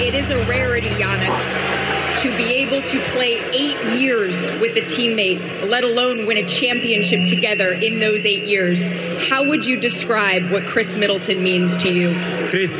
It 0.00 0.14
is 0.14 0.30
a 0.30 0.38
rarity, 0.48 0.88
Giannis, 0.88 2.22
to 2.22 2.34
be 2.38 2.44
able 2.54 2.80
to 2.80 3.00
play 3.10 3.34
eight 3.50 3.98
years 4.00 4.50
with 4.62 4.78
a 4.78 4.83
teammate, 4.83 5.68
let 5.68 5.84
alone 5.84 6.26
win 6.26 6.38
a 6.38 6.48
championship 6.48 7.28
together 7.28 7.72
in 7.72 8.00
those 8.00 8.25
eight 8.25 8.45
years. 8.45 8.91
How 9.29 9.45
would 9.47 9.67
you 9.67 9.77
describe 9.79 10.51
what 10.51 10.65
Khris 10.65 10.97
Middleton 10.97 11.43
means 11.43 11.77
to 11.79 11.93
you? 11.93 12.15
Chris, 12.49 12.71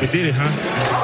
we 0.00 0.06
did 0.06 0.28
it, 0.28 0.34
huh? 0.34 1.03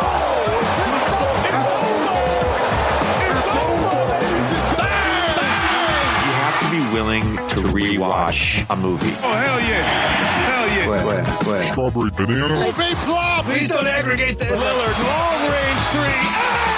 Rewatch 8.00 8.66
a 8.70 8.76
movie. 8.76 9.12
Oh, 9.22 9.32
hell 9.32 9.60
yeah. 9.60 9.82
Hell 10.48 10.68
yeah. 10.68 10.88
Where, 10.88 11.06
where, 11.06 11.24
where? 11.24 11.64
Strawberry 11.64 12.10
banana. 12.10 12.72
Please 12.72 13.68
don't 13.68 13.86
aggregate 13.86 14.38
this. 14.38 14.52
Lillard, 14.52 14.98
long 15.04 15.42
range 15.50 15.80
three. 15.92 16.20
Ah! 16.32 16.76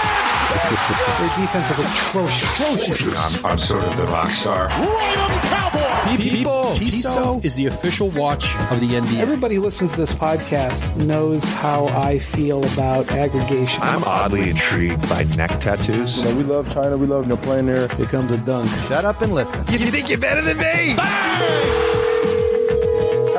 Their 1.18 1.46
defense 1.46 1.70
is 1.70 1.78
atrocious. 1.78 3.44
I'm, 3.44 3.52
I'm 3.52 3.58
sort 3.58 3.84
of 3.84 3.96
the 3.96 4.04
rock 4.04 4.30
star. 4.30 4.68
Right 4.68 5.18
on 5.18 5.30
the 5.30 5.38
cowboy. 5.48 5.61
People, 6.02 6.74
Tissot 6.74 7.44
is 7.44 7.54
the 7.54 7.66
official 7.66 8.08
watch 8.10 8.56
of 8.72 8.80
the 8.80 8.88
NBA. 8.88 9.20
Everybody 9.20 9.54
who 9.54 9.60
listens 9.60 9.92
to 9.92 9.98
this 9.98 10.12
podcast 10.12 10.96
knows 10.96 11.44
how 11.44 11.86
I 11.86 12.18
feel 12.18 12.64
about 12.72 13.08
aggregation. 13.12 13.80
I'm 13.84 14.02
oddly 14.02 14.50
intrigued 14.50 15.08
by 15.08 15.22
neck 15.36 15.60
tattoos. 15.60 16.18
You 16.18 16.24
know, 16.24 16.36
we 16.36 16.42
love 16.42 16.72
China. 16.74 16.96
We 16.96 17.06
love 17.06 17.28
no 17.28 17.36
know, 17.36 17.42
playing 17.42 17.66
there. 17.66 17.86
Here 17.86 18.06
comes 18.06 18.32
a 18.32 18.38
dunk. 18.38 18.68
Shut 18.88 19.04
up 19.04 19.22
and 19.22 19.32
listen. 19.32 19.64
You 19.68 19.78
think 19.78 20.08
you're 20.08 20.18
better 20.18 20.42
than 20.42 20.58
me? 20.58 21.90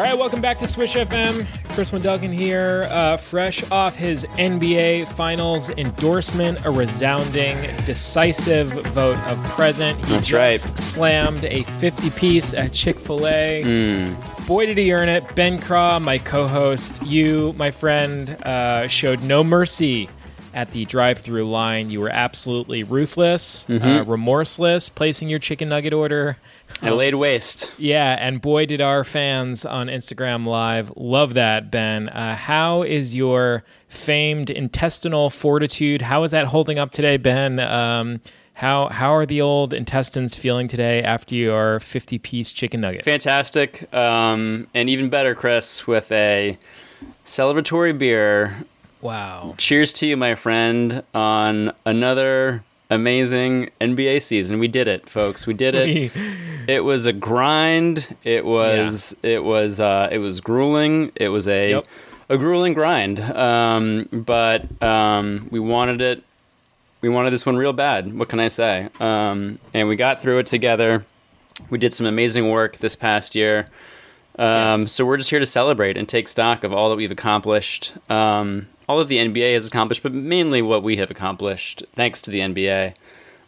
All 0.03 0.09
right, 0.09 0.20
welcome 0.20 0.41
back 0.41 0.57
to 0.57 0.67
Swish 0.67 0.95
FM. 0.95 1.48
Chris 1.75 1.91
Wendelkin 1.91 2.33
here, 2.33 2.89
uh, 2.91 3.16
fresh 3.16 3.64
off 3.72 3.95
his 3.95 4.25
NBA 4.38 5.08
Finals 5.14 5.69
endorsement, 5.69 6.66
a 6.66 6.72
resounding, 6.72 7.55
decisive 7.86 8.67
vote 8.88 9.17
of 9.19 9.41
present. 9.52 9.97
He 10.00 10.11
That's 10.11 10.28
just 10.28 10.67
right. 10.67 10.78
Slammed 10.78 11.45
a 11.45 11.63
50 11.63 12.09
piece 12.09 12.53
at 12.53 12.73
Chick 12.73 13.00
fil 13.00 13.25
A. 13.25 13.63
Hmm. 13.63 14.45
Boy, 14.45 14.66
did 14.66 14.78
he 14.78 14.91
earn 14.91 15.08
it. 15.08 15.36
Ben 15.36 15.58
Craw, 15.58 16.00
my 16.00 16.17
co 16.17 16.50
host, 16.50 17.02
you, 17.03 17.53
my 17.53 17.72
friend, 17.72 18.31
uh, 18.44 18.89
showed 18.89 19.23
no 19.23 19.41
mercy 19.41 20.09
at 20.54 20.72
the 20.72 20.86
drive 20.86 21.20
through 21.20 21.46
line. 21.46 21.90
You 21.90 22.00
were 22.02 22.09
absolutely 22.09 22.84
ruthless, 22.84 23.66
Mm-hmm. 23.68 23.86
uh, 23.88 24.04
remorseless, 24.04 24.90
placing 24.90 25.30
your 25.30 25.40
chicken 25.40 25.70
nugget 25.70 25.94
order. 25.94 26.38
I 26.82 26.90
laid 26.90 27.16
waste. 27.16 27.73
Yeah, 27.78 28.16
and 28.20 28.42
boy, 28.42 28.66
did 28.66 28.81
our 28.81 29.04
fans 29.04 29.66
on 29.66 29.88
Instagram 29.88 30.46
Live 30.46 30.92
love 30.96 31.36
that, 31.36 31.70
Ben. 31.72 32.09
Uh, 32.09 32.36
how 32.36 32.81
is 32.84 33.16
your 33.16 33.64
famed 33.88 34.50
intestinal 34.50 35.30
fortitude? 35.30 36.02
How 36.02 36.24
is 36.24 36.31
that 36.31 36.48
holding 36.48 36.80
up 36.80 36.92
today, 36.92 37.18
Ben? 37.18 37.59
Um, 37.59 38.22
how 38.56 38.90
how 38.90 39.14
are 39.16 39.26
the 39.26 39.42
old 39.42 39.74
intestines 39.74 40.36
feeling 40.36 40.68
today 40.68 41.02
after 41.04 41.34
your 41.36 41.80
50 41.80 42.20
piece 42.20 42.52
chicken 42.52 42.81
nugget? 42.81 43.04
Fantastic. 43.06 43.92
Um, 43.94 44.68
and 44.74 44.90
even 44.90 45.09
better, 45.09 45.34
Chris, 45.36 45.88
with 45.88 46.12
a 46.12 46.58
celebratory 47.26 47.98
beer. 47.98 48.64
Wow. 49.04 49.56
Cheers 49.58 49.92
to 49.94 50.08
you, 50.08 50.16
my 50.18 50.34
friend, 50.36 51.04
on 51.14 51.72
another 51.86 52.64
amazing 52.90 53.70
NBA 53.82 54.22
season. 54.22 54.59
We 54.59 54.68
did 54.70 54.88
it, 54.88 55.09
folks. 55.09 55.46
We 55.46 55.54
did 55.54 55.76
it. 55.76 56.12
it 56.68 56.84
was 56.86 57.06
a 57.06 57.14
grind. 57.14 58.16
It 58.24 58.46
was 58.46 59.16
it 59.22 59.44
was 59.44 59.80
uh, 59.80 60.08
it 60.12 60.20
was 60.20 60.40
grueling. 60.40 61.12
It 61.16 61.30
was 61.30 61.48
a 61.48 61.72
Yep. 61.72 61.86
a 62.30 62.38
grueling 62.38 62.74
grind. 62.74 63.20
Um, 63.20 64.08
but 64.12 64.81
um, 64.81 65.50
we 65.52 65.59
wanted 65.59 66.02
it. 66.02 66.24
We 67.02 67.09
wanted 67.09 67.31
this 67.31 67.46
one 67.46 67.58
real 67.58 67.74
bad. 67.74 68.18
What 68.18 68.30
can 68.30 68.40
I 68.40 68.47
say? 68.47 68.88
Um, 69.02 69.59
and 69.74 69.90
we 69.90 69.97
got 69.97 70.22
through 70.22 70.38
it 70.40 70.46
together. 70.46 71.06
We 71.69 71.78
did 71.78 71.94
some 71.94 72.08
amazing 72.08 72.50
work 72.50 72.78
this 72.78 72.96
past 72.96 73.36
year. 73.36 73.68
Um, 74.40 74.81
Yes. 74.84 74.94
So 74.94 75.06
we're 75.06 75.18
just 75.18 75.30
here 75.30 75.40
to 75.40 75.46
celebrate 75.46 75.97
and 75.97 76.08
take 76.08 76.28
stock 76.30 76.63
of 76.63 76.72
all 76.74 76.90
that 76.90 76.96
we've 76.96 77.12
accomplished, 77.12 77.94
um, 78.09 78.68
all 78.88 78.99
that 78.99 79.07
the 79.07 79.17
NBA 79.17 79.53
has 79.53 79.67
accomplished, 79.67 80.03
but 80.03 80.13
mainly 80.13 80.61
what 80.61 80.83
we 80.83 80.97
have 80.97 81.11
accomplished 81.11 81.83
thanks 81.94 82.21
to 82.21 82.31
the 82.31 82.39
NBA, 82.39 82.94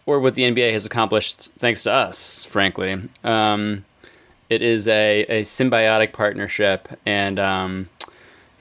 or 0.06 0.19
what 0.19 0.35
the 0.35 0.44
NBA 0.44 0.72
has 0.73 0.85
accomplished 0.85 1.50
thanks 1.57 1.84
to 1.84 1.91
us. 1.91 2.44
Frankly, 2.46 3.09
um, 3.23 3.85
it 4.50 4.62
is 4.62 4.88
a, 4.88 5.22
a 5.23 5.41
symbiotic 5.41 6.13
partnership, 6.13 6.88
and 7.06 7.40
um, 7.40 7.90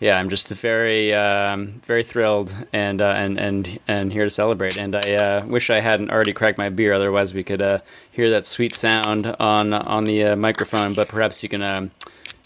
yeah, 0.01 0.19
I'm 0.19 0.29
just 0.29 0.53
very 0.53 1.15
um, 1.15 1.81
very 1.85 2.03
thrilled 2.03 2.57
and 2.73 3.01
uh, 3.01 3.15
and 3.17 3.39
and 3.39 3.79
and 3.87 4.13
here 4.13 4.25
to 4.25 4.31
celebrate. 4.31 4.79
And 4.79 4.97
I 4.97 5.15
uh, 5.15 5.47
wish 5.47 5.71
I 5.71 5.81
hadn't 5.81 6.11
already 6.11 6.33
cracked 6.33 6.59
my 6.59 6.71
beer, 6.71 6.93
otherwise 6.93 7.35
we 7.35 7.45
could 7.45 7.63
uh, 7.63 7.79
hear 8.11 8.31
that 8.31 8.47
sweet 8.47 8.75
sound 8.75 9.27
on 9.39 9.73
on 9.73 10.05
the 10.05 10.25
uh, 10.25 10.37
microphone. 10.37 10.95
But 10.95 11.09
perhaps 11.09 11.43
you 11.43 11.49
can. 11.49 11.63
Um, 11.63 11.91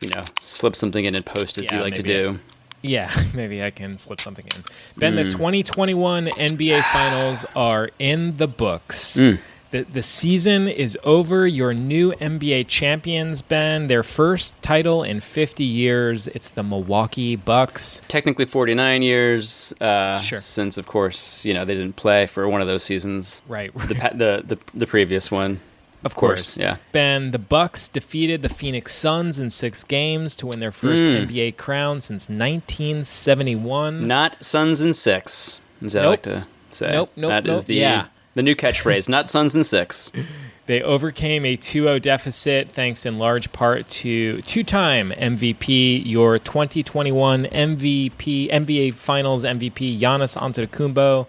you 0.01 0.11
know, 0.11 0.23
slip 0.41 0.77
something 0.77 1.05
in 1.05 1.15
and 1.15 1.25
post 1.25 1.59
as 1.59 1.65
Yeah, 1.65 1.79
you 1.79 1.83
like 1.83 1.95
to 1.95 2.03
do. 2.03 2.39
Yeah, 2.83 3.13
maybe 3.35 3.63
I 3.63 3.71
can 3.71 3.97
slip 3.97 4.21
something 4.21 4.47
in. 4.55 4.63
Ben, 4.97 5.13
Hmm. 5.13 5.17
the 5.17 5.25
2021 5.31 6.27
NBA 6.29 6.83
Finals 6.93 7.45
are 7.57 7.91
in 7.99 8.37
the 8.37 8.47
books. 8.49 9.17
Hmm. 9.19 9.35
The, 9.71 9.83
the 9.83 10.01
season 10.03 10.67
is 10.67 10.97
over. 11.05 11.47
Your 11.47 11.75
new 11.75 12.13
NBA 12.13 12.69
champions, 12.69 13.43
Ben. 13.43 13.87
Their 13.89 14.03
first 14.03 14.61
title 14.63 15.03
in 15.03 15.21
50 15.21 15.63
years. 15.63 16.27
It's 16.29 16.49
the 16.49 16.63
Milwaukee 16.63 17.37
Bucks. 17.37 18.01
Technically, 18.09 18.47
49 18.47 19.03
years 19.03 19.75
uh, 19.79 20.17
Sure. 20.21 20.39
since, 20.39 20.79
of 20.79 20.87
course, 20.87 21.45
you 21.45 21.53
know 21.53 21.67
they 21.67 21.75
didn't 21.75 21.97
play 21.97 22.27
for 22.27 22.49
one 22.49 22.63
of 22.63 22.67
those 22.67 22.83
seasons. 22.83 23.43
Right. 23.47 23.71
The 23.75 23.95
the 24.15 24.43
the, 24.47 24.59
the 24.73 24.87
previous 24.87 25.31
one. 25.31 25.61
Of 26.05 26.15
course, 26.15 26.57
yeah. 26.57 26.77
Ben, 26.93 27.33
the 27.33 27.39
Bucks 27.41 27.89
defeated 27.89 28.43
the 28.43 28.49
Phoenix 28.49 28.95
Suns 28.95 29.41
in 29.41 29.51
six 29.51 29.83
games 29.83 30.37
to 30.37 30.47
win 30.47 30.61
their 30.61 30.71
first 30.73 31.03
Hmm. 31.05 31.11
NBA 31.27 31.57
crown 31.57 32.01
since 32.01 32.29
1971. 32.29 34.07
Not 34.07 34.43
Suns 34.43 34.81
and 34.81 34.95
Six, 34.95 35.61
as 35.85 35.97
I 35.97 36.07
like 36.07 36.23
to 36.23 36.47
say. 36.71 36.93
Nope, 36.93 37.11
nope, 37.17 37.31
That 37.31 37.47
is 37.49 37.59
nope. 37.61 37.67
the 37.67 37.75
Yeah. 37.75 38.07
the 38.35 38.43
new 38.43 38.55
catchphrase. 38.55 39.09
Not 39.09 39.29
Suns 39.29 39.55
and 39.55 39.67
Six. 39.67 40.13
They 40.67 40.83
overcame 40.83 41.47
a 41.47 41.57
2-0 41.57 41.99
deficit 42.03 42.71
thanks 42.71 43.07
in 43.07 43.19
large 43.19 43.53
part 43.53 43.89
to 43.89 44.43
two-time 44.43 45.13
MVP, 45.13 46.03
your 46.05 46.39
2021 46.39 47.47
MVP, 47.47 48.51
NBA 48.53 48.93
Finals 48.93 49.45
MVP 49.45 49.99
Giannis 49.99 50.37
Antetokounmpo. 50.37 51.27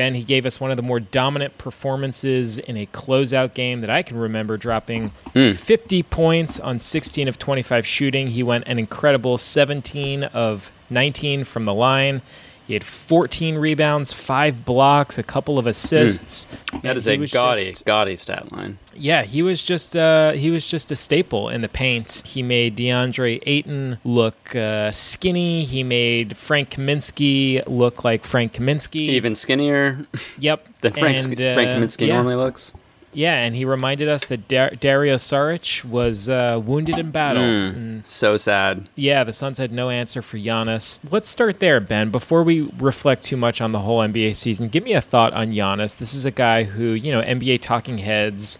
Ben, 0.00 0.14
he 0.14 0.22
gave 0.22 0.46
us 0.46 0.58
one 0.58 0.70
of 0.70 0.78
the 0.78 0.82
more 0.82 0.98
dominant 0.98 1.58
performances 1.58 2.56
in 2.56 2.74
a 2.78 2.86
closeout 2.86 3.52
game 3.52 3.82
that 3.82 3.90
I 3.90 4.02
can 4.02 4.16
remember, 4.16 4.56
dropping 4.56 5.10
hmm. 5.34 5.52
50 5.52 6.02
points 6.04 6.58
on 6.58 6.78
16 6.78 7.28
of 7.28 7.38
25 7.38 7.86
shooting. 7.86 8.28
He 8.28 8.42
went 8.42 8.66
an 8.66 8.78
incredible 8.78 9.36
17 9.36 10.24
of 10.24 10.72
19 10.88 11.44
from 11.44 11.66
the 11.66 11.74
line. 11.74 12.22
He 12.70 12.74
had 12.74 12.84
14 12.84 13.56
rebounds, 13.58 14.12
five 14.12 14.64
blocks, 14.64 15.18
a 15.18 15.24
couple 15.24 15.58
of 15.58 15.66
assists. 15.66 16.44
That 16.72 16.84
And 16.84 16.96
is 16.96 17.08
a 17.08 17.16
gaudy, 17.16 17.70
just- 17.70 17.84
gaudy 17.84 18.14
stat 18.14 18.52
line. 18.52 18.78
yeah, 18.94 19.24
he 19.24 19.42
was 19.42 19.64
just 19.64 19.96
uh, 19.96 20.30
he 20.34 20.50
was 20.50 20.64
just 20.64 20.92
a 20.92 20.94
staple 20.94 21.48
in 21.48 21.62
the 21.62 21.68
paint. 21.68 22.22
He 22.24 22.44
made 22.44 22.76
DeAndre 22.76 23.42
Ayton 23.44 23.98
look 24.04 24.54
uh, 24.54 24.92
skinny. 24.92 25.64
He 25.64 25.82
made 25.82 26.36
Frank 26.36 26.70
Kaminsky 26.70 27.60
look 27.66 28.04
like 28.04 28.22
Frank 28.24 28.52
Kaminsky. 28.52 29.08
Even 29.18 29.34
skinnier 29.34 30.06
yep. 30.38 30.68
than 30.80 30.92
Frank, 30.92 31.18
And, 31.18 31.36
Frank 31.36 31.70
uh, 31.70 31.74
Kaminsky 31.74 32.06
yeah. 32.06 32.14
normally 32.14 32.36
looks. 32.36 32.72
Yeah, 33.12 33.34
and 33.34 33.56
he 33.56 33.64
reminded 33.64 34.08
us 34.08 34.24
that 34.26 34.46
Dar- 34.46 34.70
Dario 34.70 35.16
Saric 35.16 35.84
was 35.84 36.28
uh, 36.28 36.60
wounded 36.64 36.96
in 36.96 37.10
battle. 37.10 37.42
Hmm. 37.42 37.76
And 37.76 38.06
So 38.06 38.36
sad. 38.36 38.88
yeah, 38.94 39.24
the 39.24 39.32
Suns 39.32 39.58
had 39.58 39.72
no 39.72 39.90
answer 39.90 40.22
for 40.22 40.36
Giannis. 40.38 41.00
Let's 41.10 41.28
start 41.28 41.58
there, 41.60 41.80
Ben. 41.80 42.10
Before 42.10 42.42
we 42.44 42.70
reflect 42.78 43.24
too 43.24 43.36
much 43.36 43.60
on 43.60 43.72
the 43.72 43.80
whole 43.80 43.98
NBA 44.00 44.36
season, 44.36 44.68
give 44.68 44.84
me 44.84 44.92
a 44.92 45.00
thought 45.00 45.32
on 45.32 45.52
Giannis. 45.52 45.96
This 45.96 46.14
is 46.14 46.24
a 46.24 46.30
guy 46.30 46.62
who, 46.64 46.92
you 46.92 47.10
know, 47.10 47.22
NBA 47.22 47.60
talking 47.62 47.98
heads 47.98 48.58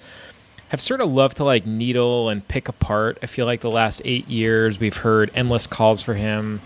have 0.70 0.80
sort 0.80 1.00
of 1.00 1.10
loved 1.10 1.36
to 1.36 1.44
like 1.44 1.66
needle 1.66 2.28
and 2.28 2.46
pick 2.46 2.68
apart. 2.68 3.18
I 3.22 3.26
feel 3.26 3.46
like 3.46 3.60
the 3.60 3.70
last 3.70 4.02
eight 4.04 4.28
years 4.28 4.78
we've 4.80 4.96
heard 4.98 5.30
endless 5.34 5.66
calls 5.66 6.00
for 6.02 6.14
him 6.14 6.60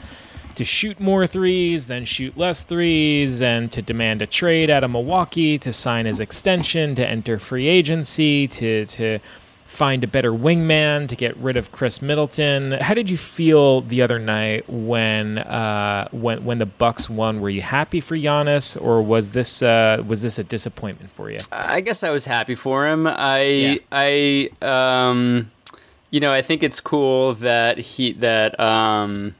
to 0.54 0.64
shoot 0.64 1.00
more 1.00 1.26
threes, 1.26 1.86
then 1.86 2.04
shoot 2.04 2.36
less 2.36 2.62
threes, 2.62 3.42
and 3.42 3.70
to 3.72 3.82
demand 3.82 4.22
a 4.22 4.26
trade 4.26 4.70
out 4.70 4.84
of 4.84 4.90
Milwaukee, 4.90 5.58
to 5.58 5.72
sign 5.72 6.06
his 6.06 6.20
extension, 6.20 6.94
to 6.94 7.06
enter 7.06 7.38
free 7.38 7.66
agency, 7.66 8.48
to 8.48 8.86
to 8.86 9.18
find 9.66 10.04
a 10.04 10.06
better 10.06 10.30
wingman, 10.30 11.08
to 11.08 11.16
get 11.16 11.36
rid 11.36 11.56
of 11.56 11.72
Khris 11.72 12.00
Middleton. 12.00 12.72
How 12.72 12.94
did 12.94 13.10
you 13.10 13.16
feel 13.16 13.80
the 13.80 14.02
other 14.02 14.20
night 14.20 14.68
when 14.68 15.38
uh, 15.38 16.08
when 16.12 16.44
when 16.44 16.58
the 16.58 16.66
Bucks 16.66 17.10
won? 17.10 17.40
Were 17.40 17.50
you 17.50 17.62
happy 17.62 18.00
for 18.00 18.16
Giannis, 18.16 18.80
or 18.80 19.02
was 19.02 19.30
this 19.30 19.62
uh, 19.62 20.02
was 20.06 20.22
this 20.22 20.38
a 20.38 20.44
disappointment 20.44 21.10
for 21.10 21.30
you? 21.30 21.38
I 21.50 21.80
guess 21.80 22.02
I 22.02 22.10
was 22.10 22.24
happy 22.24 22.54
for 22.54 22.86
him. 22.86 23.06
I 23.06 23.40
Yeah. 23.42 23.76
I 23.90 24.50
um 24.62 25.50
you 26.14 26.20
know, 26.20 26.30
I 26.30 26.42
think 26.42 26.62
it's 26.62 26.78
cool 26.78 27.34
that 27.34 27.76
he 27.76 28.12
that 28.12 28.60
um, 28.60 29.34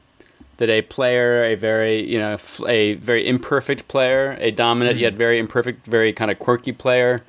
that 0.57 0.69
a 0.69 0.81
player, 0.83 1.43
a 1.43 1.55
very 1.55 2.05
you 2.09 2.19
know, 2.19 2.37
a 2.67 2.93
very 2.95 3.27
imperfect 3.27 3.87
player, 3.87 4.37
a 4.39 4.51
dominant 4.51 4.97
yet 4.97 5.13
very 5.13 5.39
imperfect, 5.39 5.85
very 5.85 6.13
kind 6.13 6.31
of 6.31 6.39
quirky 6.39 6.71
player, 6.71 7.23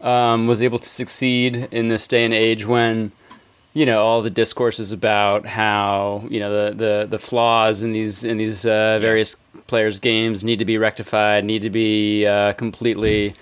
um, 0.00 0.46
was 0.46 0.62
able 0.62 0.78
to 0.78 0.88
succeed 0.88 1.68
in 1.70 1.88
this 1.88 2.06
day 2.06 2.24
and 2.24 2.34
age 2.34 2.66
when 2.66 3.12
you 3.72 3.86
know 3.86 4.02
all 4.02 4.22
the 4.22 4.30
discourse 4.30 4.78
is 4.78 4.92
about 4.92 5.46
how 5.46 6.24
you 6.28 6.40
know 6.40 6.70
the 6.70 6.76
the, 6.76 7.06
the 7.10 7.18
flaws 7.18 7.82
in 7.82 7.92
these 7.92 8.24
in 8.24 8.36
these 8.38 8.66
uh, 8.66 8.98
various 9.00 9.36
players' 9.66 10.00
games 10.00 10.42
need 10.42 10.58
to 10.58 10.64
be 10.64 10.78
rectified, 10.78 11.44
need 11.44 11.62
to 11.62 11.70
be 11.70 12.26
uh, 12.26 12.52
completely 12.54 13.34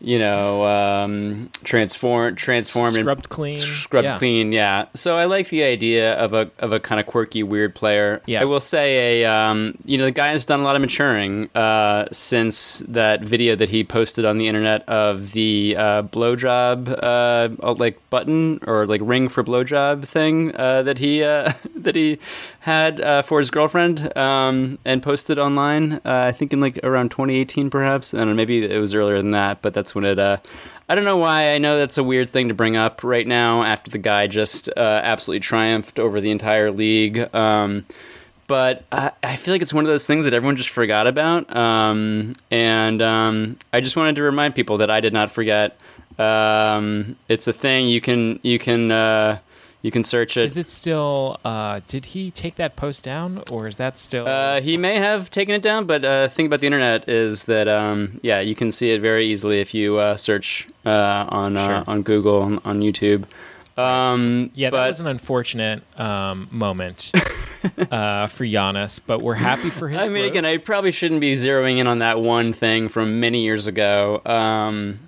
you 0.00 0.18
know 0.18 0.64
um, 0.66 1.48
transform, 1.64 2.34
transformed 2.36 2.94
Scrubbed 2.94 3.24
and 3.24 3.28
clean. 3.30 3.56
scrubbed 3.56 4.04
Yeah. 4.04 4.18
clean 4.18 4.52
yeah 4.52 4.86
so 4.94 5.16
i 5.16 5.24
like 5.24 5.48
the 5.48 5.62
idea 5.64 6.14
of 6.14 6.32
a 6.34 6.50
of 6.58 6.72
a 6.72 6.78
kind 6.80 7.00
of 7.00 7.06
quirky 7.06 7.42
weird 7.42 7.74
player 7.74 8.20
Yeah. 8.26 8.42
i 8.42 8.44
will 8.44 8.60
say 8.60 9.22
a 9.22 9.30
um, 9.30 9.74
you 9.84 9.96
know 9.96 10.04
the 10.04 10.10
guy 10.10 10.28
has 10.28 10.44
done 10.44 10.60
a 10.60 10.64
lot 10.64 10.76
of 10.76 10.82
maturing 10.82 11.48
uh, 11.54 12.06
since 12.12 12.80
that 12.88 13.22
video 13.22 13.56
that 13.56 13.68
he 13.70 13.84
posted 13.84 14.24
on 14.24 14.36
the 14.38 14.48
internet 14.48 14.86
of 14.88 15.32
the 15.32 15.74
uh, 15.78 16.02
blowjob 16.02 16.88
uh, 17.02 17.72
like 17.78 17.98
button 18.10 18.58
or 18.66 18.86
like 18.86 19.00
ring 19.02 19.28
for 19.28 19.42
blowjob 19.42 20.04
thing 20.04 20.54
uh, 20.56 20.82
that 20.82 20.98
he 20.98 21.22
uh, 21.24 21.52
that 21.74 21.94
he 21.94 22.18
had 22.66 23.00
uh, 23.00 23.22
for 23.22 23.38
his 23.38 23.48
girlfriend 23.48 24.16
um, 24.18 24.76
and 24.84 25.00
posted 25.00 25.38
online 25.38 25.92
uh, 25.92 26.00
i 26.04 26.32
think 26.32 26.52
in 26.52 26.60
like 26.60 26.78
around 26.82 27.10
2018 27.12 27.70
perhaps 27.70 28.12
i 28.12 28.18
don't 28.18 28.28
know 28.28 28.34
maybe 28.34 28.64
it 28.64 28.78
was 28.80 28.92
earlier 28.92 29.18
than 29.18 29.30
that 29.30 29.62
but 29.62 29.72
that's 29.72 29.94
when 29.94 30.04
it 30.04 30.18
uh, 30.18 30.36
I 30.88 30.94
don't 30.94 31.04
know 31.04 31.16
why. 31.16 31.52
I 31.52 31.58
know 31.58 31.78
that's 31.78 31.98
a 31.98 32.04
weird 32.04 32.30
thing 32.30 32.46
to 32.46 32.54
bring 32.54 32.76
up 32.76 33.02
right 33.02 33.26
now 33.26 33.64
after 33.64 33.90
the 33.90 33.98
guy 33.98 34.28
just 34.28 34.68
uh, 34.76 35.00
absolutely 35.02 35.40
triumphed 35.40 35.98
over 35.98 36.20
the 36.20 36.30
entire 36.30 36.70
league. 36.70 37.34
Um, 37.34 37.86
but 38.46 38.84
I, 38.92 39.10
I 39.20 39.34
feel 39.34 39.52
like 39.52 39.62
it's 39.62 39.74
one 39.74 39.84
of 39.84 39.88
those 39.88 40.06
things 40.06 40.24
that 40.24 40.32
everyone 40.32 40.56
just 40.56 40.68
forgot 40.68 41.08
about. 41.08 41.54
Um, 41.56 42.34
and 42.52 43.02
um, 43.02 43.58
I 43.72 43.80
just 43.80 43.96
wanted 43.96 44.14
to 44.16 44.22
remind 44.22 44.54
people 44.54 44.78
that 44.78 44.88
I 44.88 45.00
did 45.00 45.12
not 45.12 45.32
forget. 45.32 45.76
Um, 46.20 47.16
it's 47.28 47.48
a 47.48 47.52
thing 47.52 47.88
you 47.88 48.00
can 48.00 48.38
you 48.42 48.58
can 48.58 48.92
uh, 48.92 49.38
you 49.86 49.92
can 49.92 50.02
search 50.02 50.36
it. 50.36 50.46
Is 50.46 50.56
it 50.56 50.68
still? 50.68 51.38
Uh, 51.44 51.80
did 51.86 52.06
he 52.06 52.32
take 52.32 52.56
that 52.56 52.74
post 52.74 53.04
down, 53.04 53.44
or 53.52 53.68
is 53.68 53.76
that 53.76 53.96
still? 53.96 54.26
Uh, 54.26 54.60
he 54.60 54.76
may 54.76 54.96
have 54.96 55.30
taken 55.30 55.54
it 55.54 55.62
down, 55.62 55.86
but 55.86 56.04
uh, 56.04 56.22
the 56.22 56.28
thing 56.28 56.46
about 56.46 56.58
the 56.58 56.66
internet 56.66 57.08
is 57.08 57.44
that 57.44 57.68
um, 57.68 58.18
yeah, 58.20 58.40
you 58.40 58.56
can 58.56 58.72
see 58.72 58.90
it 58.90 59.00
very 59.00 59.26
easily 59.26 59.60
if 59.60 59.74
you 59.74 59.98
uh, 59.98 60.16
search 60.16 60.66
uh, 60.84 61.26
on 61.28 61.56
uh, 61.56 61.66
Sure. 61.66 61.84
on 61.86 62.02
Google 62.02 62.42
on, 62.42 62.58
on 62.64 62.80
YouTube. 62.80 63.26
Um, 63.76 64.50
yeah, 64.54 64.70
that 64.70 64.76
but 64.76 64.88
was 64.88 64.98
an 64.98 65.06
unfortunate 65.06 65.84
um, 66.00 66.48
moment 66.50 67.12
uh, 67.90 68.26
for 68.26 68.44
Giannis, 68.44 68.98
but 69.06 69.22
we're 69.22 69.34
happy 69.34 69.70
for 69.70 69.86
his. 69.88 69.98
I 69.98 70.08
mean, 70.08 70.22
growth. 70.22 70.30
again, 70.30 70.44
I 70.46 70.56
probably 70.56 70.90
shouldn't 70.90 71.20
be 71.20 71.34
zeroing 71.34 71.78
in 71.78 71.86
on 71.86 72.00
that 72.00 72.20
one 72.20 72.52
thing 72.52 72.88
from 72.88 73.20
many 73.20 73.44
years 73.44 73.68
ago. 73.68 74.20
Um, 74.26 74.98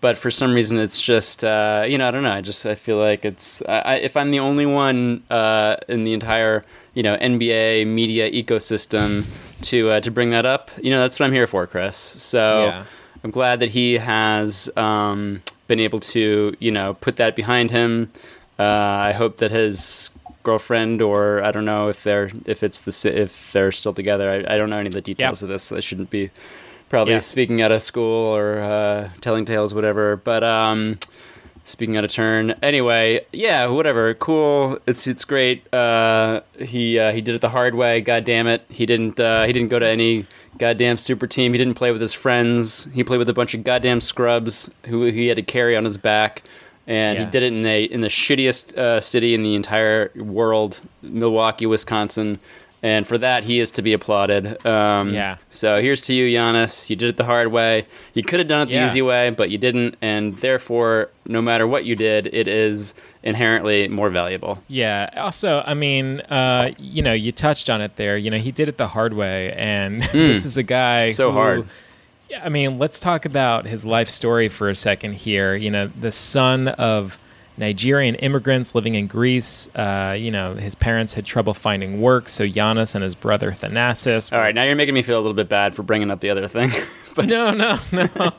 but 0.00 0.18
for 0.18 0.30
some 0.30 0.52
reason, 0.54 0.78
it's 0.78 1.00
just 1.00 1.42
uh, 1.44 1.84
you 1.88 1.98
know 1.98 2.08
I 2.08 2.10
don't 2.10 2.22
know. 2.22 2.32
I 2.32 2.40
just 2.40 2.64
I 2.66 2.74
feel 2.74 2.98
like 2.98 3.24
it's 3.24 3.62
I, 3.62 3.96
if 3.96 4.16
I'm 4.16 4.30
the 4.30 4.40
only 4.40 4.66
one 4.66 5.22
uh, 5.30 5.76
in 5.88 6.04
the 6.04 6.12
entire 6.12 6.64
you 6.94 7.02
know 7.02 7.16
NBA 7.16 7.86
media 7.86 8.30
ecosystem 8.30 9.24
to 9.62 9.90
uh, 9.90 10.00
to 10.00 10.10
bring 10.10 10.30
that 10.30 10.46
up, 10.46 10.70
you 10.82 10.90
know 10.90 11.00
that's 11.00 11.18
what 11.18 11.26
I'm 11.26 11.32
here 11.32 11.46
for, 11.46 11.66
Chris. 11.66 11.96
So 11.96 12.66
Yeah. 12.66 12.84
I'm 13.24 13.30
glad 13.30 13.58
that 13.60 13.70
he 13.70 13.94
has 13.94 14.70
um, 14.76 15.42
been 15.66 15.80
able 15.80 16.00
to 16.00 16.54
you 16.58 16.70
know 16.70 16.94
put 16.94 17.16
that 17.16 17.34
behind 17.34 17.70
him. 17.70 18.10
Uh, 18.58 18.62
I 18.62 19.12
hope 19.12 19.38
that 19.38 19.50
his 19.50 20.10
girlfriend 20.42 21.02
or 21.02 21.42
I 21.42 21.50
don't 21.50 21.64
know 21.64 21.88
if 21.88 22.04
they're 22.04 22.30
if 22.44 22.62
it's 22.62 22.80
the 22.80 23.22
if 23.22 23.52
they're 23.52 23.72
still 23.72 23.92
together. 23.92 24.30
I, 24.30 24.54
I 24.54 24.56
don't 24.56 24.70
know 24.70 24.78
any 24.78 24.86
of 24.88 24.94
the 24.94 25.00
details 25.00 25.42
of 25.42 25.48
this. 25.48 25.72
I 25.72 25.80
shouldn't 25.80 26.10
be 26.10 26.30
probably 26.88 27.14
Yeah. 27.14 27.18
speaking 27.20 27.62
out 27.62 27.72
of 27.72 27.82
school 27.82 28.34
or 28.34 28.60
uh, 28.60 29.10
telling 29.20 29.44
tales, 29.44 29.74
whatever. 29.74 30.16
But 30.16 30.42
um, 30.44 30.98
speaking 31.64 31.96
out 31.96 32.04
of 32.04 32.10
turn. 32.10 32.52
Anyway, 32.62 33.24
yeah, 33.32 33.66
whatever. 33.66 34.14
Cool. 34.14 34.78
It's 34.86 35.06
it's 35.06 35.24
great. 35.24 35.72
Uh, 35.74 36.40
he 36.58 36.98
uh, 36.98 37.12
he 37.12 37.20
did 37.20 37.34
it 37.34 37.40
the 37.40 37.48
hard 37.50 37.74
way. 37.74 38.00
God 38.00 38.24
damn 38.24 38.46
it. 38.46 38.64
He 38.68 38.86
didn't 38.86 39.18
uh, 39.20 39.44
he 39.46 39.52
didn't 39.52 39.68
go 39.68 39.78
to 39.78 39.86
any 39.88 40.26
goddamn 40.58 40.96
super 40.96 41.26
team. 41.26 41.52
He 41.52 41.58
didn't 41.58 41.74
play 41.74 41.92
with 41.92 42.00
his 42.00 42.14
friends. 42.14 42.88
He 42.94 43.04
played 43.04 43.18
with 43.18 43.28
a 43.28 43.34
bunch 43.34 43.52
of 43.54 43.62
goddamn 43.64 44.00
scrubs 44.00 44.70
who 44.86 45.04
he 45.04 45.26
had 45.28 45.36
to 45.36 45.42
carry 45.42 45.76
on 45.76 45.84
his 45.84 45.98
back. 45.98 46.42
And 46.86 47.18
Yeah. 47.18 47.24
he 47.24 47.30
did 47.30 47.42
it 47.42 47.52
in 47.52 47.66
a 47.66 47.82
in 47.84 48.00
the 48.00 48.08
shittiest 48.08 48.78
uh, 48.78 49.00
city 49.00 49.34
in 49.34 49.42
the 49.42 49.54
entire 49.56 50.12
world, 50.14 50.80
Milwaukee, 51.02 51.66
Wisconsin. 51.66 52.38
And 52.82 53.06
for 53.06 53.18
that, 53.18 53.44
he 53.44 53.58
is 53.58 53.70
to 53.72 53.82
be 53.82 53.92
applauded. 53.94 54.64
Um, 54.66 55.12
Yeah. 55.12 55.36
So 55.48 55.80
here's 55.80 56.00
to 56.02 56.14
you, 56.14 56.26
Giannis. 56.28 56.88
You 56.90 56.94
did 56.96 57.08
it 57.08 57.16
the 57.16 57.24
hard 57.24 57.48
way. 57.48 57.86
You 58.14 58.22
could 58.22 58.38
have 58.38 58.48
done 58.48 58.62
it 58.62 58.66
the 58.66 58.74
Yeah. 58.74 58.84
easy 58.84 59.02
way, 59.02 59.30
but 59.30 59.50
you 59.50 59.58
didn't. 59.58 59.96
And 60.02 60.36
therefore, 60.36 61.08
no 61.26 61.40
matter 61.42 61.66
what 61.66 61.84
you 61.84 61.96
did, 61.96 62.28
it 62.32 62.46
is 62.46 62.94
inherently 63.22 63.88
more 63.88 64.08
valuable. 64.08 64.62
Yeah. 64.68 65.10
Also, 65.16 65.64
I 65.66 65.74
mean, 65.74 66.20
uh, 66.30 66.70
you 66.78 67.02
know, 67.02 67.12
you 67.14 67.32
touched 67.32 67.68
on 67.70 67.80
it 67.80 67.96
there. 67.96 68.16
You 68.16 68.30
know, 68.30 68.38
he 68.38 68.52
did 68.52 68.68
it 68.68 68.76
the 68.76 68.88
hard 68.88 69.14
way, 69.14 69.52
and 69.56 70.02
this 70.12 70.44
is 70.44 70.56
a 70.56 70.62
guy. 70.62 71.08
So 71.08 71.30
who- 71.32 71.36
hard. 71.38 71.66
Yeah, 72.28 72.42
I 72.44 72.48
mean, 72.48 72.78
let's 72.78 72.98
talk 73.00 73.24
about 73.24 73.66
his 73.66 73.84
life 73.84 74.08
story 74.10 74.48
for 74.48 74.68
a 74.68 74.74
second 74.74 75.12
here. 75.14 75.54
You 75.54 75.70
know, 75.70 75.86
the 76.00 76.10
son 76.12 76.68
of 76.68 77.18
Nigerian 77.58 78.14
immigrants 78.16 78.74
living 78.74 78.94
in 78.94 79.06
Greece. 79.06 79.68
Uh, 79.74 80.16
you 80.18 80.30
know, 80.30 80.54
his 80.54 80.74
parents 80.74 81.14
had 81.14 81.24
trouble 81.24 81.54
finding 81.54 82.00
work, 82.00 82.28
so 82.28 82.44
Giannis 82.46 82.94
and 82.94 83.02
his 83.02 83.14
brother 83.14 83.52
Thanasis. 83.52 84.32
All 84.32 84.38
right, 84.38 84.54
now 84.54 84.64
you're 84.64 84.76
making 84.76 84.94
me 84.94 85.02
feel 85.02 85.16
a 85.16 85.22
little 85.22 85.34
bit 85.34 85.48
bad 85.48 85.74
for 85.74 85.82
bringing 85.82 86.10
up 86.10 86.20
the 86.20 86.30
other 86.30 86.48
thing. 86.48 86.70
but 87.14 87.26
No, 87.26 87.52
no, 87.52 87.78
no. 87.92 88.32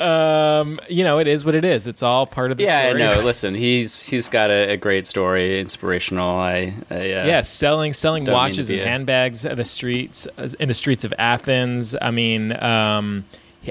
um, 0.00 0.80
you 0.88 1.04
know, 1.04 1.18
it 1.18 1.28
is 1.28 1.44
what 1.44 1.54
it 1.54 1.64
is. 1.64 1.86
It's 1.86 2.02
all 2.02 2.26
part 2.26 2.50
of 2.50 2.56
the 2.56 2.64
yeah, 2.64 2.88
story. 2.88 3.00
Yeah, 3.00 3.14
no. 3.14 3.20
Listen, 3.24 3.54
he's 3.54 4.06
he's 4.06 4.28
got 4.28 4.50
a, 4.50 4.72
a 4.72 4.76
great 4.76 5.06
story, 5.06 5.60
inspirational. 5.60 6.36
I, 6.38 6.74
I 6.90 6.94
uh, 6.94 7.26
yeah, 7.26 7.42
selling 7.42 7.92
selling 7.92 8.24
watches 8.24 8.70
and 8.70 8.80
handbags 8.80 9.44
at 9.44 9.56
the 9.56 9.64
streets 9.64 10.26
in 10.58 10.68
the 10.68 10.74
streets 10.74 11.04
of 11.04 11.14
Athens. 11.18 11.94
I 12.00 12.10
mean, 12.10 12.60
um, 12.62 13.24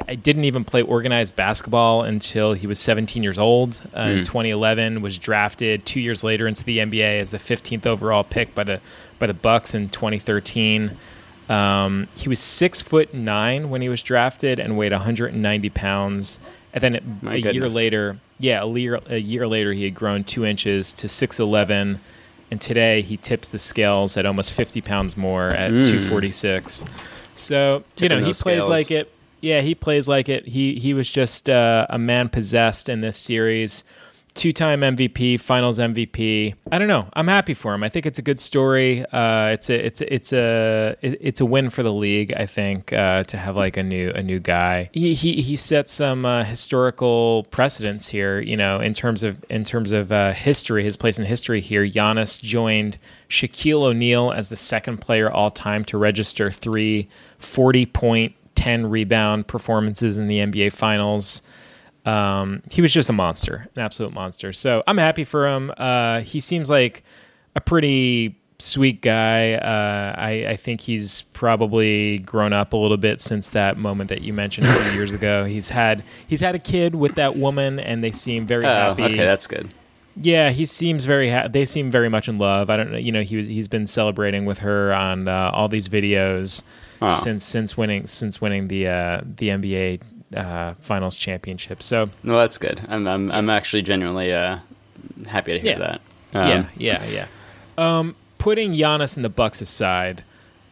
I 0.07 0.15
didn't 0.15 0.43
even 0.45 0.63
play 0.63 0.81
organized 0.81 1.35
basketball 1.35 2.01
until 2.03 2.53
he 2.53 2.65
was 2.67 2.79
17 2.79 3.21
years 3.23 3.37
old. 3.39 3.81
Uh, 3.93 4.05
Hmm. 4.05 4.17
In 4.19 4.23
2011, 4.25 5.01
was 5.01 5.17
drafted 5.17 5.85
two 5.85 5.99
years 5.99 6.23
later 6.23 6.47
into 6.47 6.63
the 6.63 6.79
NBA 6.79 7.19
as 7.19 7.31
the 7.31 7.37
15th 7.39 7.85
overall 7.85 8.23
pick 8.23 8.53
by 8.55 8.63
the 8.63 8.79
by 9.19 9.27
the 9.27 9.33
Bucks 9.33 9.73
in 9.75 9.89
2013. 9.89 10.97
Um, 11.49 12.07
he 12.15 12.29
was 12.29 12.39
six 12.39 12.81
foot 12.81 13.13
nine 13.13 13.69
when 13.69 13.81
he 13.81 13.89
was 13.89 14.01
drafted 14.01 14.59
and 14.59 14.77
weighed 14.77 14.91
190 14.93 15.69
pounds. 15.69 16.39
And 16.73 16.81
then 16.81 16.95
it- 16.95 17.03
a 17.25 17.37
year 17.53 17.63
later, 17.75 18.17
yeah, 18.39 18.63
a 18.63 18.67
year, 18.77 18.99
a 19.07 19.17
year 19.17 19.47
later, 19.47 19.73
he 19.73 19.83
had 19.83 19.93
grown 19.93 20.23
two 20.23 20.45
inches 20.45 20.93
to 20.95 21.07
6'11. 21.07 21.99
And 22.49 22.59
today 22.61 23.01
he 23.01 23.17
tips 23.17 23.47
the 23.49 23.59
scales 23.59 24.15
at 24.17 24.25
almost 24.25 24.53
50 24.53 24.81
pounds 24.81 25.15
more 25.17 25.47
at 25.47 25.69
246. 25.83 26.83
So, 27.35 27.83
you 27.99 28.09
know, 28.09 28.17
he 28.19 28.23
plays 28.25 28.37
scales. 28.37 28.69
like 28.69 28.91
it. 28.91 29.11
Yeah, 29.43 29.59
he 29.59 29.75
plays 29.75 30.07
like 30.07 30.29
it. 30.29 30.47
He 30.47 30.75
he 30.75 30.93
was 30.93 31.09
just 31.09 31.49
uh, 31.49 31.85
a 31.89 31.99
man 31.99 32.29
possessed 32.29 32.87
in 32.87 33.01
this 33.01 33.17
series. 33.17 33.83
Two-time 34.35 34.81
MVP, 34.81 35.39
Finals 35.39 35.77
MVP. 35.77 36.55
I 36.71 36.79
don't 36.79 36.87
know. 36.87 37.07
I'm 37.13 37.27
happy 37.27 37.53
for 37.53 37.75
him. 37.75 37.83
I 37.83 37.89
think 37.89 38.07
it's 38.07 38.17
a 38.17 38.23
good 38.23 38.39
story. 38.39 39.05
Uh, 39.11 39.49
it's 39.49 39.69
a 39.69 39.85
it's 39.85 40.01
a, 40.01 40.13
it's 40.13 40.33
a 40.33 40.95
it's 41.01 41.41
a 41.41 41.45
win 41.45 41.69
for 41.69 41.83
the 41.83 41.91
league. 41.91 42.33
I 42.37 42.45
think 42.45 42.93
uh, 42.93 43.25
to 43.25 43.37
have 43.37 43.57
like 43.57 43.75
a 43.75 43.83
new 43.83 44.11
a 44.11 44.23
new 44.23 44.39
guy. 44.39 44.89
He 44.93 45.13
he, 45.13 45.41
he 45.41 45.57
set 45.57 45.89
some 45.89 46.25
uh, 46.25 46.45
historical 46.45 47.45
precedents 47.51 48.07
here. 48.07 48.39
You 48.39 48.55
know, 48.55 48.79
in 48.79 48.93
terms 48.93 49.23
of 49.23 49.43
in 49.49 49.65
terms 49.65 49.91
of 49.91 50.13
uh, 50.13 50.31
history, 50.31 50.85
his 50.85 50.95
place 50.95 51.19
in 51.19 51.25
history 51.25 51.59
here. 51.59 51.85
Giannis 51.85 52.41
joined 52.41 52.97
Shaquille 53.29 53.83
O'Neal 53.83 54.31
as 54.31 54.47
the 54.47 54.55
second 54.55 54.99
player 54.99 55.29
all 55.29 55.51
time 55.51 55.83
to 55.85 55.97
register 55.97 56.49
three 56.49 57.09
40 57.39 57.85
point 57.87 58.35
10 58.55 58.87
rebound 58.87 59.47
performances 59.47 60.17
in 60.17 60.27
the 60.27 60.39
NBA 60.39 60.71
Finals. 60.73 61.41
Um, 62.05 62.61
he 62.69 62.81
was 62.81 62.91
just 62.93 63.09
a 63.09 63.13
monster, 63.13 63.67
an 63.75 63.81
absolute 63.81 64.13
monster. 64.13 64.51
So 64.53 64.83
I'm 64.87 64.97
happy 64.97 65.23
for 65.23 65.47
him. 65.47 65.71
Uh, 65.77 66.19
he 66.21 66.39
seems 66.39 66.69
like 66.69 67.03
a 67.55 67.61
pretty 67.61 68.35
sweet 68.59 69.01
guy. 69.01 69.53
Uh, 69.53 70.13
I, 70.17 70.31
I 70.49 70.55
think 70.57 70.81
he's 70.81 71.21
probably 71.33 72.19
grown 72.19 72.51
up 72.53 72.73
a 72.73 72.77
little 72.77 72.97
bit 72.97 73.19
since 73.21 73.49
that 73.49 73.77
moment 73.77 74.09
that 74.09 74.21
you 74.21 74.33
mentioned 74.33 74.67
a 74.67 74.73
few 74.73 74.91
years 74.99 75.13
ago. 75.13 75.45
He's 75.45 75.69
had 75.69 76.03
he's 76.27 76.41
had 76.41 76.55
a 76.55 76.59
kid 76.59 76.95
with 76.95 77.15
that 77.15 77.37
woman, 77.37 77.79
and 77.79 78.03
they 78.03 78.11
seem 78.11 78.45
very 78.45 78.65
Oh, 78.65 78.69
happy. 78.69 79.03
okay, 79.03 79.15
that's 79.25 79.47
good. 79.47 79.69
Yeah, 80.15 80.49
he 80.51 80.65
seems 80.65 81.05
very. 81.05 81.29
Ha- 81.31 81.47
they 81.47 81.65
seem 81.65 81.89
very 81.89 82.09
much 82.09 82.27
in 82.27 82.37
love. 82.37 82.69
I 82.69 82.77
don't 82.77 82.91
know. 82.91 82.97
You 82.97 83.11
know, 83.11 83.21
he 83.23 83.35
was 83.37 83.47
he's 83.47 83.67
been 83.67 83.87
celebrating 83.87 84.45
with 84.45 84.59
her 84.59 84.93
on 84.93 85.27
uh, 85.27 85.49
all 85.53 85.67
these 85.69 85.89
videos 85.89 86.63
Wow. 87.03 87.11
since 87.11 87.43
since 87.43 87.77
winning 87.77 88.07
since 88.07 88.39
winning 88.41 88.67
the 88.67 88.87
uh, 88.87 89.21
the 89.37 89.49
NBA 89.49 90.01
uh, 90.35 90.73
Finals 90.79 91.15
championship. 91.15 91.83
So 91.83 92.09
No, 92.23 92.37
that's 92.37 92.57
good. 92.57 92.81
I'm 92.87 93.07
I'm 93.07 93.31
I'm 93.31 93.49
actually 93.49 93.81
genuinely 93.83 94.33
uh, 94.33 94.59
happy 95.27 95.53
to 95.53 95.59
hear 95.59 95.71
Yeah. 95.73 95.79
that. 95.79 96.01
yeah, 96.33 96.59
Um, 96.59 96.67
yeah, 96.77 97.05
yeah. 97.05 97.27
Um, 97.77 98.15
putting 98.37 98.73
Giannis 98.73 99.15
and 99.15 99.23
the 99.25 99.29
Bucks 99.29 99.61
aside, 99.61 100.23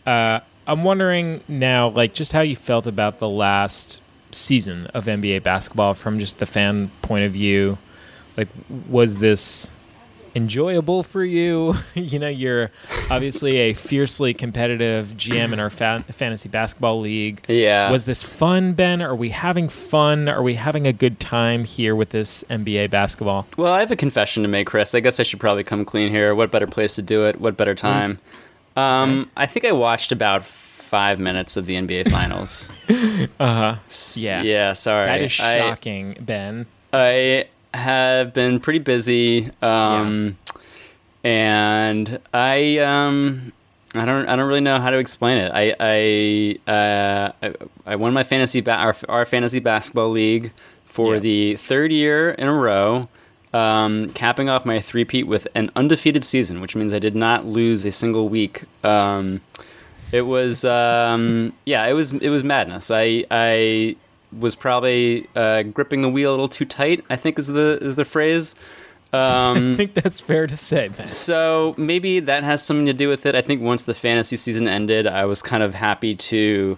uh, 0.06 0.40
I'm 0.68 0.84
wondering 0.84 1.42
now, 1.48 1.90
like, 1.90 2.14
just 2.14 2.32
how 2.34 2.42
you 2.42 2.56
felt 2.56 2.86
about 2.88 3.20
the 3.20 3.28
last 3.30 4.02
season 4.32 4.86
of 4.94 5.06
NBA 5.06 5.44
basketball 5.44 5.94
from 5.94 6.20
just 6.20 6.40
the 6.40 6.46
fan 6.46 6.92
point 7.02 7.26
of 7.26 7.34
view. 7.34 7.78
Like, 8.38 8.48
was 8.88 9.18
this 9.18 9.70
enjoyable 10.36 11.04
for 11.04 11.24
you? 11.24 11.76
you 11.94 12.20
know, 12.20 12.28
you're 12.28 12.72
obviously 13.10 13.58
a 13.58 13.74
fiercely 13.74 14.34
competitive 14.34 15.10
GM 15.18 15.54
in 15.54 15.60
our 15.60 15.70
fa- 15.70 16.04
fantasy 16.10 16.50
basketball 16.50 17.00
league. 17.00 17.44
Yeah. 17.48 17.92
Was 17.92 18.06
this 18.06 18.24
fun, 18.24 18.74
Ben? 18.74 19.02
Are 19.02 19.16
we 19.16 19.30
having 19.30 19.70
fun? 19.70 20.30
Are 20.30 20.42
we 20.44 20.56
having 20.56 20.88
a 20.88 20.94
good 20.94 21.20
time 21.20 21.64
here 21.66 21.96
with 21.96 22.10
this 22.10 22.44
NBA 22.50 22.90
basketball? 22.90 23.48
Well, 23.58 23.74
I 23.74 23.80
have 23.82 23.92
a 23.92 23.96
confession 23.96 24.44
to 24.44 24.50
make, 24.50 24.68
Chris. 24.68 24.96
I 24.96 25.00
guess 25.00 25.20
I 25.20 25.24
should 25.24 25.40
probably 25.40 25.64
come 25.64 25.86
clean 25.86 26.10
here. 26.10 26.34
What 26.36 26.52
better 26.52 26.68
place 26.68 26.96
to 26.96 27.02
do 27.02 27.26
it? 27.26 27.40
What 27.40 27.58
better 27.58 27.76
time? 27.76 28.20
Um, 28.76 29.30
I 29.36 29.46
think 29.46 29.66
I 29.66 29.72
watched 29.74 30.12
about 30.12 30.44
five 30.46 31.20
minutes 31.20 31.58
of 31.58 31.66
the 31.66 31.76
NBA 31.76 32.10
Finals. 32.12 32.72
Uh 32.90 33.28
huh. 33.40 33.76
Yeah. 34.16 34.42
Yeah, 34.44 34.74
sorry. 34.74 35.08
That 35.08 35.22
is 35.22 35.40
I- 35.40 35.58
shocking, 35.60 36.18
Ben. 36.20 36.66
I 36.94 37.48
have 37.74 38.34
been 38.34 38.60
pretty 38.60 38.80
busy, 38.80 39.50
um, 39.62 40.38
and 41.24 42.20
I 42.34 42.78
um, 42.80 43.52
I 43.94 44.06
don't 44.06 44.28
I 44.28 44.36
don't 44.36 44.48
really 44.48 44.62
know 44.62 44.80
how 44.80 44.90
to 44.90 44.98
explain 44.98 45.38
it. 45.38 45.52
I 45.54 45.76
I 45.80 46.72
uh, 46.72 47.32
I, 47.42 47.54
I 47.86 47.96
won 47.96 48.14
my 48.14 48.24
fantasy 48.24 48.62
ba- 48.62 48.76
our, 48.76 48.96
our 49.10 49.26
fantasy 49.26 49.60
basketball 49.60 50.10
league 50.10 50.52
for 50.86 51.16
Yeah. 51.16 51.20
the 51.20 51.56
third 51.58 51.92
year 51.92 52.32
in 52.32 52.48
a 52.48 52.54
row. 52.54 53.08
Um, 53.54 54.12
capping 54.14 54.48
off 54.50 54.66
my 54.66 54.80
three-peat 54.80 55.28
with 55.28 55.46
an 55.56 55.72
undefeated 55.76 56.24
season, 56.24 56.62
which 56.62 56.74
means 56.74 56.94
I 56.94 57.00
did 57.00 57.18
not 57.18 57.46
lose 57.46 57.86
a 57.86 57.92
single 57.92 58.30
week. 58.30 58.64
Um, 58.82 59.42
it 60.14 60.22
was 60.22 60.64
um, 60.64 61.52
yeah, 61.66 61.86
it 61.86 61.92
was 61.92 62.14
it 62.14 62.30
was 62.30 62.46
madness. 62.46 62.90
I 62.92 63.26
I 63.30 63.98
was 64.38 64.56
probably 64.56 65.28
uh, 65.36 65.64
gripping 65.64 66.02
the 66.02 66.10
wheel 66.10 66.30
a 66.30 66.34
little 66.34 66.48
too 66.48 66.66
tight. 66.66 67.04
I 67.10 67.16
think 67.16 67.38
is 67.40 67.48
the 67.48 67.78
is 67.82 67.96
the 67.96 68.06
phrase. 68.06 68.56
Um, 69.14 69.72
I 69.74 69.76
think 69.76 69.94
that's 69.94 70.22
fair 70.22 70.48
to 70.48 70.56
say, 70.56 70.90
so 71.04 71.76
maybe 71.78 72.22
that 72.22 72.44
has 72.44 72.64
something 72.64 72.86
to 72.86 72.94
do 72.94 73.10
with 73.10 73.26
it. 73.26 73.36
I 73.36 73.42
think 73.42 73.62
once 73.62 73.84
the 73.84 73.94
fantasy 73.94 74.38
season 74.38 74.68
ended, 74.70 75.06
I 75.06 75.26
was 75.26 75.42
kind 75.42 75.64
of 75.64 75.74
happy 75.76 76.16
to 76.16 76.78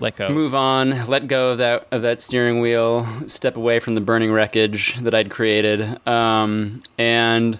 Let 0.00 0.16
go. 0.16 0.30
move 0.30 0.54
on, 0.54 1.06
let 1.08 1.28
go 1.28 1.50
of 1.50 1.58
that 1.58 1.86
of 1.90 2.00
that 2.02 2.22
steering 2.22 2.60
wheel, 2.60 3.06
step 3.26 3.56
away 3.58 3.80
from 3.80 3.96
the 3.96 4.00
burning 4.00 4.32
wreckage 4.32 4.96
that 5.00 5.12
I'd 5.12 5.30
created, 5.30 5.98
um, 6.08 6.82
and 6.96 7.58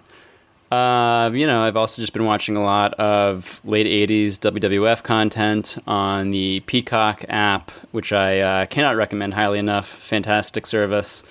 uh, 0.70 1.30
you 1.32 1.46
know, 1.46 1.62
I've 1.62 1.76
also 1.76 2.02
just 2.02 2.12
been 2.12 2.26
watching 2.26 2.56
a 2.56 2.62
lot 2.62 2.92
of 2.94 3.60
late 3.64 3.86
'80s 3.86 4.32
WWF 4.34 5.02
content 5.02 5.78
on 5.86 6.30
the 6.30 6.60
Peacock 6.60 7.24
app, 7.28 7.70
which 7.92 8.12
I 8.12 8.40
uh, 8.40 8.66
cannot 8.66 8.96
recommend 8.96 9.34
highly 9.34 9.58
enough. 9.58 9.88
Fantastic 9.88 10.66
service, 10.66 11.24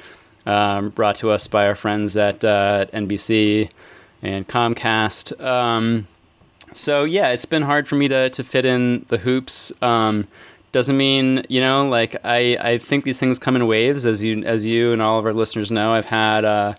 um, 0.47 0.89
brought 0.89 1.17
to 1.17 1.29
us 1.29 1.45
by 1.45 1.67
our 1.67 1.75
friends 1.75 2.17
at 2.17 2.43
uh, 2.43 2.85
NBC 2.93 3.69
and 4.23 4.47
Comcast. 4.47 5.39
Um, 5.39 6.07
so 6.73 7.03
yeah, 7.03 7.29
it's 7.29 7.45
been 7.45 7.63
hard 7.63 7.87
for 7.87 7.95
me 7.95 8.07
to 8.07 8.31
to 8.31 8.43
fit 8.43 8.65
in 8.65 9.05
the 9.09 9.19
hoops. 9.19 9.71
Um, 9.83 10.27
doesn't 10.71 10.97
mean 10.97 11.45
you 11.47 11.61
know, 11.61 11.87
like 11.87 12.15
I 12.23 12.57
I 12.59 12.77
think 12.79 13.03
these 13.03 13.19
things 13.19 13.37
come 13.37 13.55
in 13.55 13.67
waves, 13.67 14.03
as 14.03 14.23
you 14.23 14.43
as 14.43 14.65
you 14.65 14.93
and 14.93 15.01
all 15.01 15.19
of 15.19 15.25
our 15.25 15.33
listeners 15.33 15.71
know. 15.71 15.93
I've 15.93 16.05
had 16.05 16.43
uh, 16.43 16.73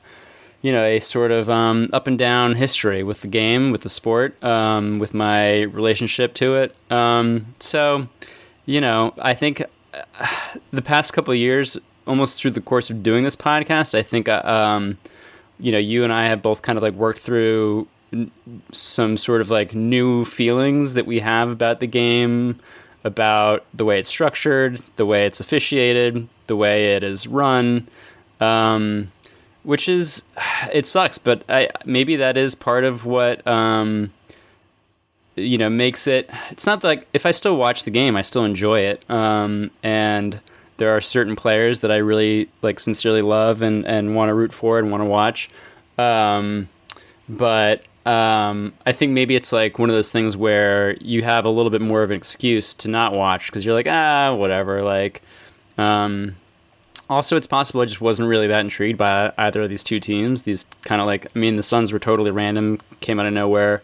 you 0.63 0.73
know 0.73 0.85
a 0.85 1.01
sort 1.01 1.31
of 1.31 1.49
um, 1.49 1.89
up 1.93 2.07
and 2.07 2.19
down 2.19 2.55
history 2.55 3.03
with 3.03 3.21
the 3.21 3.29
game, 3.29 3.71
with 3.71 3.83
the 3.83 3.89
sport, 3.89 4.43
um, 4.43 4.99
with 4.99 5.15
my 5.15 5.63
relationship 5.63 6.35
to 6.35 6.57
it. 6.57 6.75
Um, 6.91 7.55
so 7.61 8.09
you 8.67 8.81
know, 8.81 9.15
I 9.19 9.35
think 9.35 9.63
uh, 9.95 10.27
the 10.73 10.83
past 10.83 11.13
couple 11.13 11.35
years, 11.35 11.79
almost 12.07 12.41
through 12.41 12.51
the 12.53 12.61
course 12.61 12.91
of 12.91 13.03
doing 13.03 13.25
this 13.25 13.37
podcast, 13.37 13.97
I 13.97 14.03
think 14.03 14.29
uh, 14.29 14.43
um, 14.45 14.99
you 15.59 15.73
know 15.73 15.79
you 15.79 16.05
and 16.05 16.13
I 16.13 16.27
have 16.27 16.43
both 16.43 16.63
kind 16.63 16.77
of 16.77 16.83
like 16.83 16.95
worked 16.95 17.21
through 17.21 17.89
some 18.73 19.17
sort 19.17 19.41
of 19.41 19.51
like 19.51 19.75
new 19.75 20.25
feelings 20.25 20.95
that 20.95 21.07
we 21.07 21.21
have 21.21 21.51
about 21.51 21.81
the 21.81 21.87
game, 21.87 22.59
about 23.05 23.65
the 23.75 23.85
way 23.85 23.99
it's 23.99 24.09
structured, 24.09 24.81
the 24.97 25.07
way 25.07 25.27
it's 25.27 25.41
officiated, 25.41 26.29
the 26.47 26.57
way 26.57 26.95
it 26.95 27.03
is 27.03 27.27
run. 27.27 27.87
Um, 28.41 29.11
which 29.63 29.89
is, 29.89 30.25
it 30.73 30.87
sucks, 30.87 31.19
but 31.19 31.43
I 31.49 31.69
maybe 31.85 32.17
that 32.17 32.37
is 32.37 32.55
part 32.55 32.85
of 32.85 33.05
what 33.05 33.47
um, 33.47 34.13
you 35.37 35.59
know 35.59 35.71
makes 35.71 36.07
it. 36.07 36.31
It's 36.51 36.67
not 36.67 36.85
like 36.85 37.07
if 37.13 37.27
I 37.27 37.31
still 37.31 37.57
watch 37.57 37.85
the 37.85 37.91
game, 37.91 38.17
I 38.17 38.23
still 38.23 38.45
enjoy 38.45 38.81
it, 38.81 39.09
um, 39.11 39.71
and 39.83 40.41
there 40.79 40.97
are 40.97 41.01
certain 41.01 41.37
players 41.37 41.81
that 41.81 41.91
I 41.91 41.97
really 41.97 42.49
like 42.63 42.81
sincerely 42.81 43.23
love 43.23 43.63
and 43.63 43.87
and 43.87 44.15
want 44.15 44.29
to 44.31 44.35
root 44.35 44.53
for 44.53 44.79
and 44.79 44.91
want 44.91 45.03
to 45.03 45.07
watch. 45.07 45.51
Um, 45.99 46.69
but 47.29 47.85
um, 48.07 48.73
I 48.87 48.93
think 48.93 49.13
maybe 49.13 49.37
it's 49.37 49.53
like 49.53 49.79
one 49.79 49.91
of 49.91 49.95
those 49.95 50.11
things 50.11 50.37
where 50.37 50.97
you 50.97 51.23
have 51.23 51.45
a 51.45 51.51
little 51.51 51.71
bit 51.71 51.83
more 51.83 52.03
of 52.03 52.11
an 52.11 52.17
excuse 52.17 52.73
to 52.75 52.89
not 52.89 53.13
watch 53.13 53.47
because 53.47 53.65
you're 53.67 53.75
like, 53.75 53.87
ah, 53.87 54.35
whatever. 54.35 54.83
Like, 54.83 55.21
um, 55.77 56.37
also, 57.09 57.37
it's 57.37 57.47
possible 57.47 57.81
I 57.81 57.87
just 57.87 58.01
wasn't 58.01 58.29
really 58.29 58.47
that 58.47 58.61
intrigued 58.61 58.99
by 58.99 59.33
either 59.39 59.63
of 59.63 59.69
these 59.69 59.85
two 59.85 60.01
teams. 60.01 60.43
These 60.43 60.67
kind 60.83 61.01
of 61.01 61.07
like, 61.07 61.27
I 61.35 61.39
mean, 61.39 61.57
the 61.57 61.63
Suns 61.63 61.93
were 61.93 61.99
totally 61.99 62.31
random, 62.31 62.81
came 63.01 63.19
out 63.19 63.27
of 63.27 63.33
nowhere. 63.33 63.83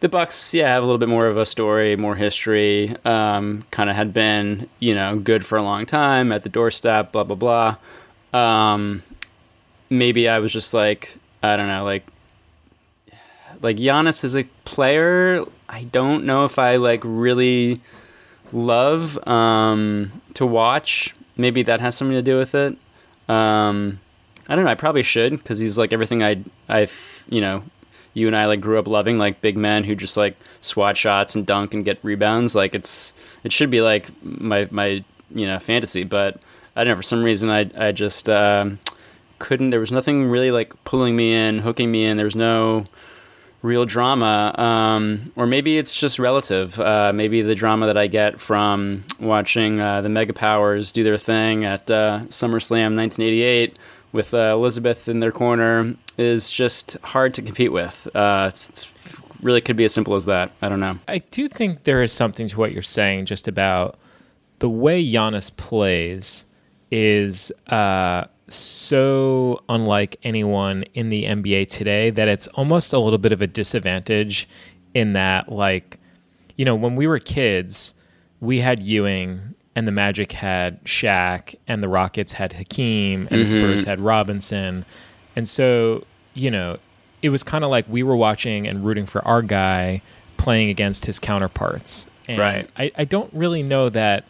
The 0.00 0.08
Bucks, 0.08 0.54
yeah, 0.54 0.68
have 0.68 0.82
a 0.82 0.86
little 0.86 0.98
bit 0.98 1.08
more 1.08 1.26
of 1.26 1.36
a 1.36 1.44
story, 1.44 1.96
more 1.96 2.14
history. 2.14 2.94
Um, 3.04 3.64
kind 3.70 3.90
of 3.90 3.96
had 3.96 4.14
been, 4.14 4.68
you 4.78 4.94
know, 4.94 5.18
good 5.18 5.44
for 5.44 5.58
a 5.58 5.62
long 5.62 5.86
time 5.86 6.30
at 6.30 6.42
the 6.44 6.48
doorstep. 6.48 7.10
Blah 7.12 7.24
blah 7.24 7.76
blah. 8.32 8.38
Um, 8.38 9.02
maybe 9.90 10.28
I 10.28 10.38
was 10.38 10.52
just 10.52 10.72
like, 10.72 11.16
I 11.42 11.56
don't 11.56 11.66
know, 11.66 11.84
like 11.84 12.06
like 13.60 13.76
Giannis 13.76 14.24
as 14.24 14.36
a 14.36 14.44
player, 14.64 15.44
I 15.68 15.84
don't 15.84 16.24
know 16.24 16.44
if 16.44 16.58
I 16.58 16.76
like 16.76 17.00
really 17.04 17.80
love 18.52 19.18
um, 19.26 20.22
to 20.34 20.46
watch. 20.46 21.14
Maybe 21.38 21.62
that 21.62 21.80
has 21.80 21.96
something 21.96 22.16
to 22.16 22.22
do 22.22 22.36
with 22.36 22.54
it. 22.54 22.76
Um, 23.28 24.00
I 24.48 24.56
don't 24.56 24.64
know. 24.64 24.70
I 24.70 24.74
probably 24.74 25.02
should 25.02 25.32
because 25.32 25.58
he's 25.58 25.78
like 25.78 25.92
everything 25.92 26.22
I 26.22 26.44
I 26.68 26.88
you 27.30 27.40
know 27.40 27.62
you 28.14 28.26
and 28.26 28.36
I 28.36 28.46
like 28.46 28.60
grew 28.60 28.78
up 28.78 28.88
loving 28.88 29.18
like 29.18 29.40
big 29.40 29.56
men 29.56 29.84
who 29.84 29.94
just 29.94 30.16
like 30.16 30.36
swat 30.60 30.96
shots 30.96 31.36
and 31.36 31.46
dunk 31.46 31.72
and 31.72 31.84
get 31.84 31.98
rebounds. 32.02 32.54
Like 32.54 32.74
it's 32.74 33.14
it 33.44 33.52
should 33.52 33.70
be 33.70 33.80
like 33.80 34.10
my 34.22 34.68
my 34.70 35.04
you 35.30 35.46
know 35.46 35.58
fantasy, 35.58 36.04
but 36.04 36.40
I 36.74 36.84
don't 36.84 36.92
know 36.92 36.96
for 36.96 37.02
some 37.02 37.22
reason 37.22 37.50
I 37.50 37.70
I 37.76 37.92
just 37.92 38.28
um, 38.28 38.78
couldn't. 39.38 39.70
There 39.70 39.80
was 39.80 39.92
nothing 39.92 40.28
really 40.28 40.50
like 40.50 40.72
pulling 40.84 41.16
me 41.16 41.32
in, 41.32 41.60
hooking 41.60 41.90
me 41.90 42.04
in. 42.04 42.16
There 42.16 42.24
was 42.24 42.36
no 42.36 42.86
real 43.62 43.84
drama, 43.84 44.54
um, 44.58 45.32
or 45.36 45.46
maybe 45.46 45.78
it's 45.78 45.96
just 45.96 46.18
relative. 46.18 46.78
Uh, 46.78 47.12
maybe 47.14 47.42
the 47.42 47.54
drama 47.54 47.86
that 47.86 47.96
I 47.96 48.06
get 48.06 48.40
from 48.40 49.04
watching 49.18 49.80
uh, 49.80 50.00
the 50.00 50.08
Mega 50.08 50.32
Powers 50.32 50.92
do 50.92 51.02
their 51.02 51.18
thing 51.18 51.64
at 51.64 51.90
uh, 51.90 52.20
SummerSlam 52.28 52.96
1988 52.96 53.78
with 54.12 54.32
uh, 54.32 54.52
Elizabeth 54.54 55.08
in 55.08 55.20
their 55.20 55.32
corner 55.32 55.94
is 56.16 56.50
just 56.50 56.96
hard 57.02 57.34
to 57.34 57.42
compete 57.42 57.72
with. 57.72 58.08
Uh, 58.14 58.46
it's, 58.48 58.68
it's 58.68 58.86
really 59.42 59.60
could 59.60 59.76
be 59.76 59.84
as 59.84 59.92
simple 59.92 60.14
as 60.14 60.24
that. 60.26 60.52
I 60.62 60.68
don't 60.68 60.80
know. 60.80 60.94
I 61.06 61.18
do 61.18 61.48
think 61.48 61.84
there 61.84 62.02
is 62.02 62.12
something 62.12 62.48
to 62.48 62.58
what 62.58 62.72
you're 62.72 62.82
saying 62.82 63.26
just 63.26 63.48
about 63.48 63.98
the 64.60 64.68
way 64.68 65.04
Giannis 65.04 65.54
plays 65.56 66.44
is 66.90 67.52
uh, 67.68 68.24
so 68.48 69.62
unlike 69.68 70.16
anyone 70.22 70.84
in 70.94 71.08
the 71.10 71.24
NBA 71.24 71.68
today 71.68 72.10
that 72.10 72.28
it's 72.28 72.46
almost 72.48 72.92
a 72.92 72.98
little 72.98 73.18
bit 73.18 73.32
of 73.32 73.42
a 73.42 73.46
disadvantage 73.46 74.48
in 74.94 75.12
that, 75.12 75.52
like, 75.52 75.98
you 76.56 76.64
know, 76.64 76.74
when 76.74 76.96
we 76.96 77.06
were 77.06 77.18
kids, 77.18 77.94
we 78.40 78.60
had 78.60 78.82
Ewing 78.82 79.54
and 79.76 79.86
the 79.86 79.92
Magic 79.92 80.32
had 80.32 80.82
Shaq 80.84 81.54
and 81.66 81.82
the 81.82 81.88
Rockets 81.88 82.32
had 82.32 82.52
Hakeem 82.54 83.28
and 83.30 83.40
the 83.40 83.44
mm-hmm. 83.44 83.60
Spurs 83.60 83.84
had 83.84 84.00
Robinson. 84.00 84.84
And 85.36 85.48
so, 85.48 86.04
you 86.34 86.50
know, 86.50 86.78
it 87.22 87.28
was 87.28 87.42
kind 87.42 87.64
of 87.64 87.70
like 87.70 87.86
we 87.88 88.02
were 88.02 88.16
watching 88.16 88.66
and 88.66 88.84
rooting 88.84 89.06
for 89.06 89.26
our 89.26 89.42
guy 89.42 90.02
playing 90.36 90.70
against 90.70 91.06
his 91.06 91.18
counterparts. 91.18 92.06
And 92.26 92.38
Right. 92.38 92.70
I, 92.76 92.92
I 92.96 93.04
don't 93.04 93.32
really 93.32 93.62
know 93.62 93.88
that, 93.90 94.24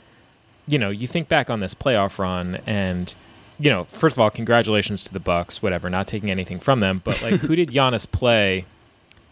you 0.66 0.78
know, 0.78 0.90
you 0.90 1.06
think 1.06 1.28
back 1.28 1.50
on 1.50 1.60
this 1.60 1.74
playoff 1.74 2.18
run 2.18 2.56
and, 2.66 3.14
you 3.58 3.70
know, 3.70 3.84
first 3.84 4.16
of 4.16 4.20
all, 4.20 4.30
congratulations 4.30 5.04
to 5.04 5.12
the 5.12 5.20
Bucks, 5.20 5.60
whatever, 5.62 5.90
not 5.90 6.06
taking 6.06 6.30
anything 6.30 6.58
from 6.60 6.80
them, 6.80 7.00
but 7.04 7.20
like 7.22 7.34
who 7.40 7.56
did 7.56 7.70
Giannis 7.72 8.10
play 8.10 8.64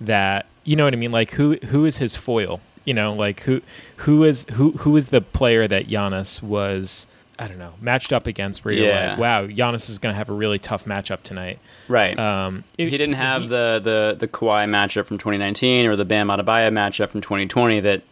that, 0.00 0.46
you 0.64 0.76
know 0.76 0.84
what 0.84 0.92
I 0.92 0.96
mean? 0.96 1.12
Like 1.12 1.32
who 1.32 1.56
who 1.66 1.84
is 1.84 1.98
his 1.98 2.16
foil? 2.16 2.60
You 2.84 2.94
know, 2.94 3.12
like 3.12 3.40
who 3.40 3.62
who 3.98 4.24
is 4.24 4.46
who 4.52 4.72
who 4.72 4.96
is 4.96 5.08
the 5.08 5.20
player 5.20 5.66
that 5.68 5.88
Giannis 5.88 6.42
was 6.42 7.06
I 7.38 7.48
don't 7.48 7.58
know 7.58 7.74
matched 7.80 8.12
up 8.12 8.26
against 8.26 8.64
where 8.64 8.72
you're 8.74 8.86
Yeah. 8.88 9.10
like, 9.10 9.18
wow, 9.18 9.46
Giannis 9.46 9.88
is 9.90 9.98
going 9.98 10.12
to 10.12 10.16
have 10.16 10.28
a 10.28 10.32
really 10.32 10.58
tough 10.58 10.84
matchup 10.86 11.22
tonight. 11.22 11.58
Right. 11.88 12.18
Um, 12.18 12.64
he 12.78 12.88
didn't 12.88 13.12
have 13.14 13.42
he- 13.42 13.48
the, 13.48 13.80
the, 13.82 14.16
the 14.18 14.28
Kawhi 14.28 14.66
matchup 14.68 15.04
from 15.06 15.18
2019 15.18 15.86
or 15.86 15.96
the 15.96 16.04
Bam 16.04 16.28
Adebayo 16.28 16.70
matchup 16.72 17.10
from 17.10 17.20
2020 17.20 17.80
that 17.80 18.02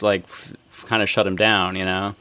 like 0.00 0.24
f- 0.24 0.52
kind 0.86 1.02
of 1.02 1.08
shut 1.08 1.26
him 1.26 1.36
down. 1.36 1.76
You 1.76 1.84
know. 1.84 2.14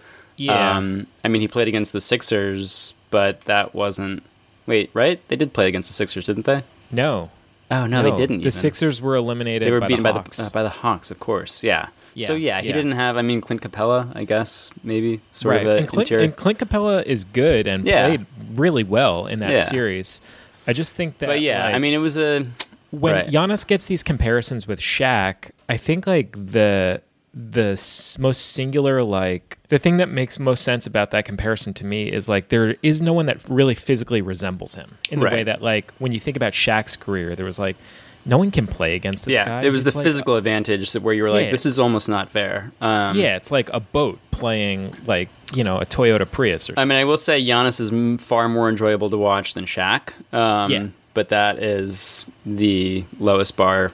Yeah. 0.45 0.77
Um, 0.77 1.07
I 1.23 1.27
mean, 1.27 1.41
he 1.41 1.47
played 1.47 1.67
against 1.67 1.93
the 1.93 2.01
Sixers, 2.01 2.93
but 3.09 3.41
that 3.41 3.73
wasn't. 3.75 4.23
Wait, 4.65 4.89
right? 4.93 5.19
They 5.27 5.35
did 5.35 5.53
play 5.53 5.67
against 5.67 5.89
the 5.89 5.93
Sixers, 5.95 6.25
didn't 6.25 6.45
they? 6.45 6.63
no. 6.91 7.29
Oh 7.69 7.87
no, 7.87 8.03
they 8.03 8.11
didn't. 8.11 8.39
The 8.39 8.41
even. 8.41 8.51
Sixers 8.51 9.01
were 9.01 9.15
eliminated. 9.15 9.65
They 9.65 9.71
were 9.71 9.79
by 9.79 9.87
beaten 9.87 10.03
the 10.03 10.11
by 10.11 10.21
the 10.23 10.43
uh, 10.43 10.49
by 10.49 10.61
the 10.63 10.69
Hawks, 10.69 11.09
of 11.09 11.19
course. 11.21 11.63
Yeah. 11.63 11.87
Yeah, 12.13 12.27
So 12.27 12.33
yeah, 12.35 12.59
he 12.59 12.67
yeah. 12.67 12.73
didn't 12.73 12.91
have. 12.91 13.15
I 13.15 13.21
mean, 13.21 13.39
Clint 13.39 13.61
Capela, 13.61 14.11
I 14.13 14.25
guess 14.25 14.69
maybe 14.83 15.21
sort 15.31 15.53
right. 15.55 15.65
of 15.65 15.67
a 15.71 15.77
and, 15.77 15.87
Clint, 15.87 16.07
interior. 16.11 16.25
and 16.25 16.35
Clint 16.35 16.59
Capela 16.59 17.01
is 17.05 17.23
good 17.23 17.67
and 17.67 17.85
Yeah. 17.87 18.07
played 18.07 18.25
really 18.55 18.83
well 18.83 19.25
in 19.25 19.39
that 19.39 19.69
series. 19.69 20.19
I 20.67 20.73
just 20.73 20.93
think 20.93 21.19
that. 21.19 21.27
but 21.27 21.39
yeah, 21.39 21.65
I 21.67 21.79
mean, 21.79 21.93
it 21.93 21.99
was 21.99 22.17
a 22.17 22.45
when 22.89 23.13
right. 23.15 23.27
Giannis 23.27 23.65
gets 23.65 23.85
these 23.85 24.03
comparisons 24.03 24.67
with 24.67 24.81
Shaq, 24.81 25.51
I 25.69 25.77
think 25.77 26.05
like 26.05 26.33
the 26.33 27.01
the 27.33 27.79
most 28.19 28.51
singular 28.51 29.01
like 29.01 29.57
the 29.71 29.79
thing 29.79 29.95
that 29.97 30.09
makes 30.09 30.37
most 30.37 30.63
sense 30.65 30.85
about 30.85 31.11
that 31.11 31.23
comparison 31.23 31.73
to 31.75 31.85
me 31.85 32.11
is 32.11 32.27
like 32.27 32.49
there 32.49 32.75
is 32.83 33.01
no 33.01 33.13
one 33.13 33.25
that 33.27 33.37
really 33.49 33.73
physically 33.73 34.21
resembles 34.21 34.75
him 34.75 34.97
in 35.09 35.21
the 35.21 35.25
way 35.25 35.43
that 35.43 35.61
like 35.63 35.93
when 35.97 36.11
you 36.11 36.19
think 36.19 36.35
about 36.35 36.51
Shaq's 36.51 36.97
career, 36.97 37.37
there 37.37 37.45
was 37.45 37.57
like 37.57 37.77
no 38.25 38.37
one 38.37 38.51
can 38.51 38.67
play 38.67 38.95
against 38.95 39.23
this 39.25 39.33
yeah, 39.33 39.45
guy. 39.45 39.63
it 39.63 39.69
was 39.69 39.85
the 39.85 39.97
like- 39.97 40.03
physical 40.03 40.35
advantage 40.35 40.91
that 40.91 41.01
where 41.01 41.13
you 41.13 41.23
were 41.23 41.29
like, 41.31 41.45
Yeah. 41.45 41.51
this 41.51 41.65
is 41.65 41.79
almost 41.79 42.09
not 42.09 42.29
fair. 42.29 42.71
Um, 42.81 43.17
yeah, 43.17 43.37
it's 43.37 43.49
like 43.49 43.69
a 43.73 43.79
boat 43.79 44.19
playing 44.31 44.93
like 45.05 45.29
you 45.53 45.63
know 45.63 45.77
a 45.79 45.85
Toyota 45.85 46.29
Prius 46.29 46.69
or 46.69 46.73
I 46.75 46.83
mean, 46.83 46.97
I 46.99 47.05
will 47.05 47.17
say 47.17 47.41
Giannis 47.41 47.79
is 47.79 47.91
m- 47.91 48.17
far 48.17 48.49
more 48.49 48.67
enjoyable 48.67 49.09
to 49.09 49.17
watch 49.17 49.53
than 49.53 49.63
Shaq. 49.65 50.11
Um, 50.33 50.69
Yeah. 50.71 50.87
But 51.13 51.29
that 51.29 51.59
is 51.63 52.25
the 52.45 53.03
lowest 53.19 53.57
bar 53.57 53.85
uh, 53.87 53.89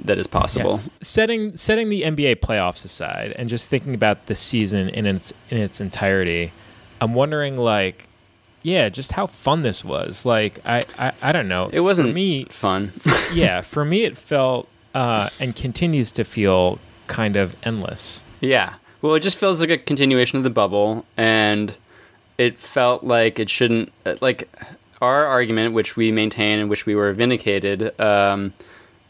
that 0.00 0.18
is 0.18 0.26
possible. 0.26 0.70
Yes. 0.72 0.90
Setting 1.00 1.56
setting 1.56 1.88
the 1.88 2.02
NBA 2.02 2.36
playoffs 2.36 2.84
aside 2.84 3.32
and 3.36 3.48
just 3.48 3.68
thinking 3.68 3.94
about 3.94 4.26
the 4.26 4.36
season 4.36 4.88
in 4.90 5.06
its 5.06 5.32
in 5.50 5.58
its 5.58 5.80
entirety, 5.80 6.52
I'm 7.00 7.14
wondering 7.14 7.56
like, 7.56 8.04
yeah, 8.62 8.88
just 8.88 9.12
how 9.12 9.26
fun 9.26 9.62
this 9.62 9.84
was. 9.84 10.24
Like 10.24 10.60
I 10.64 10.82
I, 10.98 11.12
I 11.22 11.32
don't 11.32 11.48
know. 11.48 11.70
It 11.72 11.80
wasn't 11.80 12.10
for 12.10 12.14
me. 12.14 12.44
fun. 12.44 12.92
yeah, 13.32 13.60
for 13.60 13.84
me 13.84 14.04
it 14.04 14.16
felt 14.16 14.68
uh, 14.94 15.30
and 15.38 15.54
continues 15.54 16.12
to 16.12 16.24
feel 16.24 16.78
kind 17.06 17.36
of 17.36 17.54
endless. 17.62 18.24
Yeah. 18.40 18.74
Well, 19.00 19.14
it 19.14 19.20
just 19.20 19.36
feels 19.36 19.60
like 19.60 19.70
a 19.70 19.78
continuation 19.78 20.38
of 20.38 20.44
the 20.44 20.50
bubble, 20.50 21.04
and 21.16 21.76
it 22.36 22.58
felt 22.58 23.04
like 23.04 23.38
it 23.38 23.48
shouldn't. 23.48 23.92
Like 24.20 24.48
our 25.00 25.26
argument, 25.26 25.74
which 25.74 25.96
we 25.96 26.10
maintain 26.10 26.58
and 26.58 26.68
which 26.70 26.86
we 26.86 26.94
were 26.94 27.12
vindicated 27.12 27.98
um, 28.00 28.52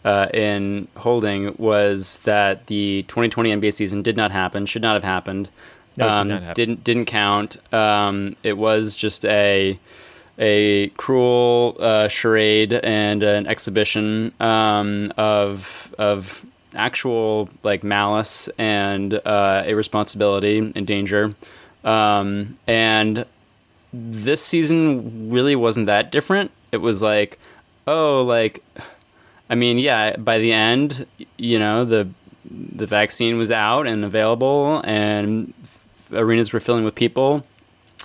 uh, 0.08 0.28
in 0.32 0.88
holding, 0.96 1.54
was 1.58 2.18
that 2.18 2.66
the 2.66 3.04
2020 3.08 3.50
NBA 3.56 3.74
season 3.74 4.02
did 4.02 4.16
not 4.16 4.30
happen, 4.30 4.64
should 4.64 4.82
not 4.82 4.94
have 4.94 5.04
happened. 5.04 5.50
No, 5.96 6.08
did 6.08 6.18
um, 6.18 6.28
not. 6.28 6.54
Didn't 6.54 6.82
didn't 6.82 7.06
count. 7.06 7.56
Um, 7.74 8.36
it 8.42 8.56
was 8.56 8.96
just 8.96 9.24
a 9.26 9.78
a 10.38 10.88
cruel 10.96 11.76
uh, 11.80 12.08
charade 12.08 12.72
and 12.72 13.22
an 13.22 13.46
exhibition 13.46 14.32
um, 14.40 15.12
of 15.18 15.94
of 15.98 16.44
actual 16.74 17.50
like 17.62 17.84
malice 17.84 18.48
and 18.56 19.20
uh, 19.26 19.64
irresponsibility 19.66 20.72
and 20.74 20.86
danger. 20.86 21.34
Um, 21.84 22.58
and 22.66 23.26
this 23.92 24.42
season 24.42 25.30
really 25.30 25.56
wasn't 25.56 25.86
that 25.86 26.12
different. 26.12 26.50
It 26.72 26.78
was 26.78 27.02
like, 27.02 27.38
oh, 27.86 28.22
like, 28.22 28.62
I 29.50 29.54
mean, 29.54 29.78
yeah. 29.78 30.16
By 30.16 30.38
the 30.38 30.52
end, 30.52 31.06
you 31.36 31.58
know, 31.58 31.84
the 31.84 32.08
the 32.50 32.86
vaccine 32.86 33.38
was 33.38 33.50
out 33.50 33.86
and 33.86 34.04
available, 34.04 34.80
and 34.84 35.52
f- 35.62 36.12
arenas 36.12 36.52
were 36.52 36.60
filling 36.60 36.84
with 36.84 36.94
people. 36.94 37.44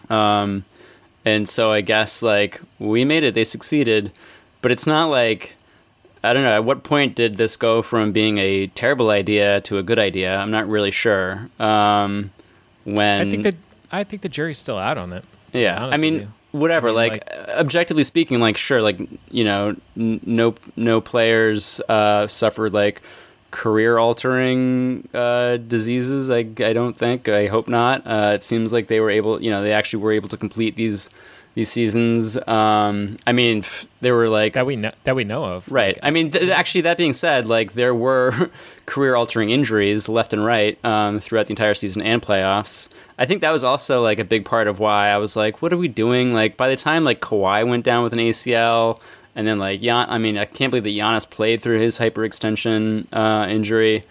Um, 0.09 0.65
and 1.25 1.47
so 1.47 1.71
I 1.71 1.81
guess 1.81 2.21
like 2.21 2.61
we 2.79 3.05
made 3.05 3.23
it, 3.23 3.35
they 3.35 3.43
succeeded, 3.43 4.11
but 4.61 4.71
it's 4.71 4.85
not 4.87 5.05
like 5.09 5.55
I 6.23 6.33
don't 6.33 6.43
know. 6.43 6.55
At 6.55 6.63
what 6.63 6.83
point 6.83 7.15
did 7.15 7.37
this 7.37 7.57
go 7.57 7.81
from 7.81 8.11
being 8.11 8.37
a 8.37 8.67
terrible 8.67 9.09
idea 9.09 9.61
to 9.61 9.77
a 9.77 9.83
good 9.83 9.99
idea? 9.99 10.35
I'm 10.35 10.51
not 10.51 10.67
really 10.67 10.91
sure. 10.91 11.49
Um, 11.59 12.31
when 12.85 13.27
I 13.27 13.29
think 13.31 13.43
that 13.43 13.55
I 13.91 14.03
think 14.03 14.21
the 14.21 14.29
jury's 14.29 14.57
still 14.57 14.77
out 14.77 14.97
on 14.97 15.13
it. 15.13 15.23
yeah, 15.53 15.85
I 15.85 15.97
mean. 15.97 16.31
Whatever. 16.53 16.87
I 16.87 16.91
mean, 16.91 16.95
like, 16.95 17.11
like- 17.29 17.49
objectively 17.49 18.05
speaking, 18.05 18.39
like 18.39 18.55
sure, 18.55 18.81
like 18.81 18.99
you 19.29 19.43
know, 19.43 19.75
n- 19.97 20.21
no 20.25 20.55
no 20.77 21.01
players 21.01 21.81
uh, 21.89 22.27
suffered 22.27 22.73
like 22.73 23.01
career 23.51 23.97
altering 23.99 25.07
uh, 25.13 25.57
diseases. 25.57 26.31
I 26.31 26.37
I 26.39 26.71
don't 26.73 26.97
think. 26.97 27.27
I 27.27 27.47
hope 27.47 27.67
not. 27.67 28.07
Uh, 28.07 28.31
it 28.33 28.43
seems 28.43 28.71
like 28.71 28.87
they 28.87 28.99
were 29.01 29.09
able. 29.11 29.41
You 29.43 29.51
know, 29.51 29.61
they 29.61 29.73
actually 29.73 30.01
were 30.01 30.13
able 30.13 30.29
to 30.29 30.37
complete 30.37 30.75
these 30.77 31.09
these 31.55 31.69
seasons. 31.69 32.37
Um, 32.47 33.17
I 33.27 33.31
mean, 33.31 33.59
f- 33.59 33.85
they 34.01 34.11
were 34.11 34.27
like 34.29 34.53
that 34.53 34.65
we 34.65 34.75
know 34.75 34.91
that 35.03 35.15
we 35.15 35.23
know 35.23 35.37
of. 35.37 35.71
Right. 35.71 35.97
I 36.01 36.09
mean, 36.09 36.31
th- 36.31 36.49
actually, 36.49 36.81
that 36.81 36.97
being 36.97 37.13
said, 37.13 37.47
like 37.47 37.73
there 37.73 37.93
were 37.93 38.49
career-altering 38.85 39.49
injuries 39.51 40.09
left 40.09 40.33
and 40.33 40.43
right 40.43 40.83
um, 40.83 41.19
throughout 41.19 41.47
the 41.47 41.51
entire 41.51 41.73
season 41.73 42.01
and 42.01 42.21
playoffs. 42.21 42.89
I 43.17 43.25
think 43.25 43.41
that 43.41 43.51
was 43.51 43.63
also 43.63 44.01
like 44.01 44.19
a 44.19 44.23
big 44.25 44.45
part 44.45 44.67
of 44.67 44.79
why 44.79 45.09
I 45.09 45.17
was 45.17 45.35
like, 45.35 45.61
"What 45.61 45.71
are 45.71 45.77
we 45.77 45.87
doing?" 45.87 46.33
Like 46.33 46.57
by 46.57 46.69
the 46.69 46.75
time 46.75 47.03
like 47.03 47.21
Kawhi 47.21 47.67
went 47.67 47.85
down 47.85 48.03
with 48.03 48.13
an 48.13 48.19
ACL, 48.19 48.99
and 49.35 49.47
then 49.47 49.59
like 49.59 49.81
Gian- 49.81 50.09
I 50.09 50.17
mean, 50.17 50.37
I 50.37 50.45
can't 50.45 50.71
believe 50.71 50.83
that 50.83 50.89
Giannis 50.89 51.29
played 51.29 51.61
through 51.61 51.79
his 51.79 51.99
hyperextension 51.99 53.07
uh, 53.13 53.47
injury. 53.47 54.03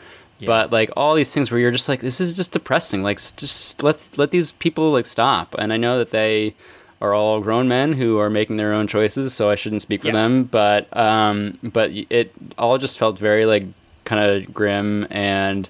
But 0.45 0.73
like 0.73 0.91
all 0.97 1.15
these 1.15 1.33
things 1.33 1.53
where 1.53 1.61
you're 1.61 1.71
just 1.71 1.89
like, 1.89 2.01
this 2.01 2.21
is 2.21 2.37
just 2.37 2.51
depressing. 2.53 3.05
Like, 3.05 3.19
just 3.19 3.81
let 3.85 4.19
let 4.19 4.33
these 4.33 4.51
people 4.51 4.91
like 4.91 5.07
stop. 5.07 5.55
And 5.57 5.73
I 5.73 5.77
know 5.77 5.99
that 5.99 6.11
they 6.11 6.57
are 7.03 7.13
all 7.13 7.41
grown 7.41 7.69
men 7.69 7.93
who 7.93 8.19
are 8.19 8.31
making 8.31 8.57
their 8.57 8.73
own 8.73 8.87
choices, 8.87 9.35
so 9.35 9.51
I 9.51 9.57
shouldn't 9.57 9.83
speak 9.83 10.01
for 10.01 10.07
Yeah. 10.09 10.13
them. 10.15 10.45
But 10.45 10.97
um, 10.97 11.59
but 11.63 11.91
it 11.93 12.33
all 12.57 12.79
just 12.79 12.99
felt 12.99 13.19
very 13.19 13.45
like 13.45 13.65
kind 14.05 14.23
of 14.25 14.55
grim 14.55 15.07
and 15.11 15.69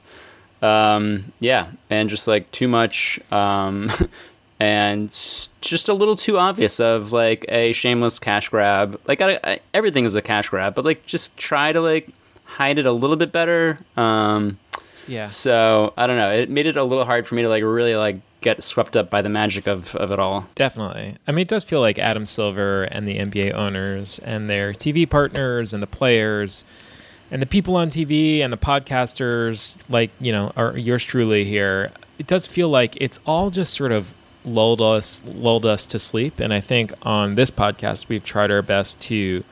um, 0.62 1.32
yeah, 1.40 1.72
and 1.90 2.08
just 2.08 2.28
like 2.28 2.50
too 2.52 2.68
much 2.68 3.18
um, 3.32 3.90
and 4.60 5.10
just 5.60 5.88
a 5.88 5.94
little 5.94 6.14
too 6.16 6.38
obvious 6.38 6.78
of 6.78 7.12
like 7.12 7.44
a 7.48 7.72
shameless 7.72 8.18
cash 8.20 8.48
grab. 8.48 9.00
Like 9.08 9.20
I, 9.20 9.40
I, 9.42 9.60
everything 9.74 10.04
is 10.04 10.14
a 10.14 10.22
cash 10.22 10.48
grab, 10.50 10.74
but 10.74 10.84
like 10.84 11.04
just 11.06 11.36
try 11.36 11.72
to 11.72 11.80
like 11.80 12.08
hide 12.44 12.78
it 12.78 12.86
a 12.86 12.92
little 12.92 13.16
bit 13.16 13.32
better. 13.32 13.78
Um, 13.96 14.58
Yeah. 15.08 15.24
So 15.24 15.94
I 15.96 16.06
don't 16.06 16.16
know. 16.16 16.30
It 16.30 16.48
made 16.50 16.66
it 16.66 16.76
a 16.76 16.84
little 16.84 17.04
hard 17.04 17.26
for 17.26 17.34
me 17.34 17.42
to 17.42 17.48
like 17.48 17.64
really 17.64 17.96
like 17.96 18.20
get 18.42 18.62
swept 18.62 18.96
up 18.96 19.08
by 19.08 19.22
the 19.22 19.28
magic 19.28 19.66
of, 19.66 19.94
of 19.96 20.12
it 20.12 20.18
all. 20.18 20.48
Definitely. 20.54 21.16
I 21.26 21.32
mean, 21.32 21.42
it 21.42 21.48
does 21.48 21.64
feel 21.64 21.80
like 21.80 21.98
Adam 21.98 22.26
Silver 22.26 22.84
and 22.84 23.06
the 23.08 23.18
NBA 23.18 23.54
owners 23.54 24.18
and 24.20 24.50
their 24.50 24.72
TV 24.72 25.08
partners 25.08 25.72
and 25.72 25.82
the 25.82 25.86
players 25.86 26.64
and 27.30 27.40
the 27.40 27.46
people 27.46 27.76
on 27.76 27.88
TV 27.88 28.40
and 28.40 28.52
the 28.52 28.58
podcasters, 28.58 29.76
like, 29.88 30.10
you 30.20 30.32
know, 30.32 30.52
are 30.56 30.76
yours 30.76 31.02
truly 31.02 31.44
here. 31.44 31.90
It 32.18 32.26
does 32.26 32.46
feel 32.46 32.68
like 32.68 32.96
it's 33.00 33.18
all 33.24 33.50
just 33.50 33.72
sort 33.74 33.92
of 33.92 34.14
lulled 34.44 34.80
us 34.80 35.22
lulled 35.24 35.64
us 35.64 35.86
to 35.86 35.98
sleep. 35.98 36.40
And 36.40 36.52
I 36.52 36.60
think 36.60 36.92
on 37.02 37.36
this 37.36 37.50
podcast 37.50 38.08
we've 38.08 38.24
tried 38.24 38.50
our 38.50 38.62
best 38.62 39.00
to 39.02 39.44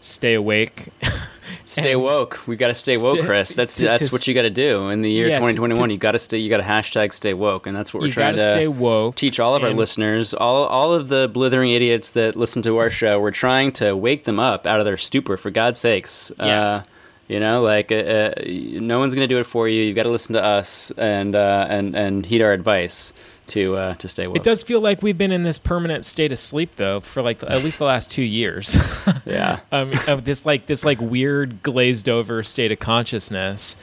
stay 0.00 0.34
awake. 0.34 0.88
Stay 1.72 1.92
And- 1.92 2.02
woke. 2.02 2.40
We 2.46 2.56
got 2.56 2.68
to 2.68 2.74
stay 2.74 2.96
woke, 2.96 3.16
Stay- 3.18 3.26
Chris. 3.26 3.54
That's 3.54 3.76
to- 3.76 3.84
that's 3.84 4.08
to 4.08 4.14
what 4.14 4.26
you 4.26 4.34
got 4.34 4.42
to 4.42 4.50
do 4.50 4.88
in 4.88 5.02
the 5.02 5.10
year 5.10 5.28
Yeah, 5.28 5.36
2021. 5.38 5.88
to- 5.88 5.94
you 5.94 5.98
got 5.98 6.12
to 6.12 6.18
stay. 6.18 6.38
You 6.38 6.48
got 6.50 6.58
to 6.58 6.62
hashtag 6.62 7.12
stay 7.12 7.34
woke, 7.34 7.66
and 7.66 7.76
that's 7.76 7.92
what 7.92 8.02
we're 8.02 8.10
trying 8.10 8.36
to 8.36 8.46
stay 8.46 8.68
woke 8.68 9.14
teach 9.16 9.38
all 9.40 9.54
of 9.54 9.62
our 9.64 9.70
listeners, 9.72 10.34
all 10.34 10.64
all 10.64 10.92
of 10.92 11.08
the 11.08 11.28
blithering 11.32 11.70
idiots 11.72 12.10
that 12.10 12.36
listen 12.36 12.62
to 12.62 12.76
our 12.78 12.90
show. 12.90 13.18
We're 13.20 13.30
trying 13.30 13.72
to 13.72 13.96
wake 13.96 14.24
them 14.24 14.38
up 14.38 14.66
out 14.66 14.80
of 14.80 14.86
their 14.86 14.96
stupor. 14.96 15.36
For 15.36 15.50
God's 15.50 15.78
sakes, 15.80 16.30
Yeah. 16.38 16.44
uh, 16.62 16.82
you 17.28 17.40
know, 17.40 17.62
like 17.62 17.90
uh, 17.90 17.94
uh, 17.94 18.32
no 18.46 18.98
one's 18.98 19.14
gonna 19.14 19.26
do 19.26 19.38
it 19.38 19.46
for 19.46 19.68
you. 19.68 19.82
You've 19.82 19.96
got 19.96 20.02
to 20.02 20.10
listen 20.10 20.34
to 20.34 20.44
us 20.44 20.92
and 20.98 21.34
uh, 21.34 21.66
and 21.70 21.94
and 21.96 22.26
heed 22.26 22.42
our 22.42 22.52
advice 22.52 23.12
to 23.48 23.76
uh, 23.76 23.94
to 23.96 24.08
stay 24.08 24.26
woke. 24.26 24.36
It 24.36 24.42
does 24.42 24.62
feel 24.62 24.80
like 24.80 25.02
we've 25.02 25.18
been 25.18 25.32
in 25.32 25.42
this 25.42 25.58
permanent 25.58 26.04
state 26.04 26.32
of 26.32 26.38
sleep 26.38 26.76
though 26.76 27.00
for 27.00 27.22
like 27.22 27.42
at 27.42 27.62
least 27.64 27.78
the 27.78 27.84
last 27.84 28.10
2 28.10 28.22
years. 28.22 28.76
Yeah. 29.24 29.60
um, 29.70 29.92
of 30.08 30.24
this 30.24 30.44
like 30.44 30.66
this 30.66 30.84
like 30.84 31.00
weird 31.00 31.62
glazed 31.62 32.08
over 32.08 32.42
state 32.42 32.72
of 32.72 32.78
consciousness, 32.80 33.76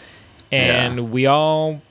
and 0.51 0.95
Yeah. 0.97 1.01
we 1.03 1.25
all 1.25 1.81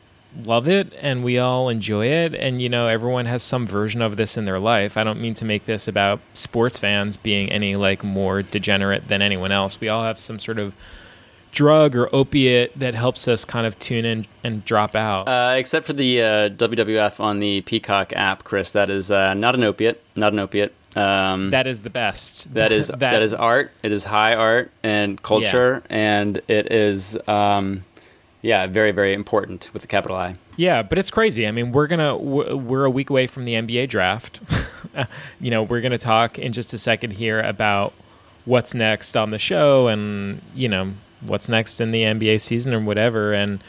love 0.44 0.68
it 0.68 0.92
and 1.00 1.24
we 1.24 1.38
all 1.38 1.70
enjoy 1.70 2.06
it 2.06 2.34
and 2.34 2.60
you 2.60 2.68
know 2.68 2.86
everyone 2.86 3.24
has 3.24 3.42
some 3.42 3.66
version 3.66 4.02
of 4.02 4.16
this 4.18 4.36
in 4.36 4.44
their 4.44 4.58
life 4.58 4.98
i 4.98 5.02
don't 5.02 5.18
mean 5.18 5.32
to 5.32 5.42
make 5.44 5.64
this 5.64 5.88
about 5.88 6.20
sports 6.34 6.78
fans 6.78 7.16
being 7.16 7.50
any 7.50 7.74
like 7.74 8.04
more 8.04 8.42
degenerate 8.42 9.08
than 9.08 9.22
anyone 9.22 9.50
else 9.50 9.80
we 9.80 9.88
all 9.88 10.04
have 10.04 10.18
some 10.18 10.38
sort 10.38 10.58
of 10.58 10.74
drug 11.52 11.96
or 11.96 12.14
opiate 12.14 12.78
that 12.78 12.94
helps 12.94 13.28
us 13.28 13.44
kind 13.44 13.66
of 13.66 13.78
tune 13.78 14.04
in 14.04 14.26
and 14.44 14.64
drop 14.64 14.94
out? 14.94 15.28
Uh, 15.28 15.54
except 15.56 15.86
for 15.86 15.92
the 15.92 16.22
uh, 16.22 16.48
WWF 16.50 17.20
on 17.20 17.40
the 17.40 17.60
Peacock 17.62 18.12
app, 18.14 18.44
Chris. 18.44 18.72
That 18.72 18.90
is 18.90 19.10
uh, 19.10 19.34
not 19.34 19.54
an 19.54 19.64
opiate. 19.64 20.02
Not 20.16 20.32
an 20.32 20.38
opiate. 20.38 20.74
Um, 20.96 21.50
that 21.50 21.66
is 21.66 21.82
the 21.82 21.90
best. 21.90 22.52
that 22.54 22.72
is 22.72 22.88
that 22.88 23.22
is 23.22 23.34
art. 23.34 23.72
It 23.82 23.92
is 23.92 24.04
high 24.04 24.34
art 24.34 24.70
and 24.82 25.22
culture, 25.22 25.82
and 25.90 26.40
it 26.48 26.72
is 26.72 27.16
um, 27.28 27.84
yeah, 28.42 28.66
very 28.66 28.92
very 28.92 29.14
important 29.14 29.70
with 29.72 29.82
the 29.82 29.88
capital 29.88 30.16
I. 30.16 30.36
Yeah, 30.56 30.82
but 30.82 30.98
it's 30.98 31.10
crazy. 31.10 31.46
I 31.46 31.52
mean, 31.52 31.72
we're 31.72 31.86
gonna 31.86 32.16
we're 32.16 32.84
a 32.84 32.90
week 32.90 33.10
away 33.10 33.26
from 33.26 33.44
the 33.44 33.54
NBA 33.54 33.88
draft. 33.88 34.40
you 35.40 35.50
know, 35.50 35.62
we're 35.62 35.80
gonna 35.80 35.98
talk 35.98 36.38
in 36.38 36.52
just 36.52 36.74
a 36.74 36.78
second 36.78 37.12
here 37.12 37.40
about 37.40 37.92
what's 38.44 38.74
next 38.74 39.16
on 39.16 39.30
the 39.30 39.38
show, 39.38 39.88
and 39.88 40.40
you 40.54 40.68
know 40.68 40.94
what's 41.26 41.48
next 41.48 41.80
in 41.80 41.90
the 41.92 42.02
NBA 42.02 42.40
season 42.40 42.72
or 42.74 42.80
whatever. 42.80 43.32
And 43.32 43.62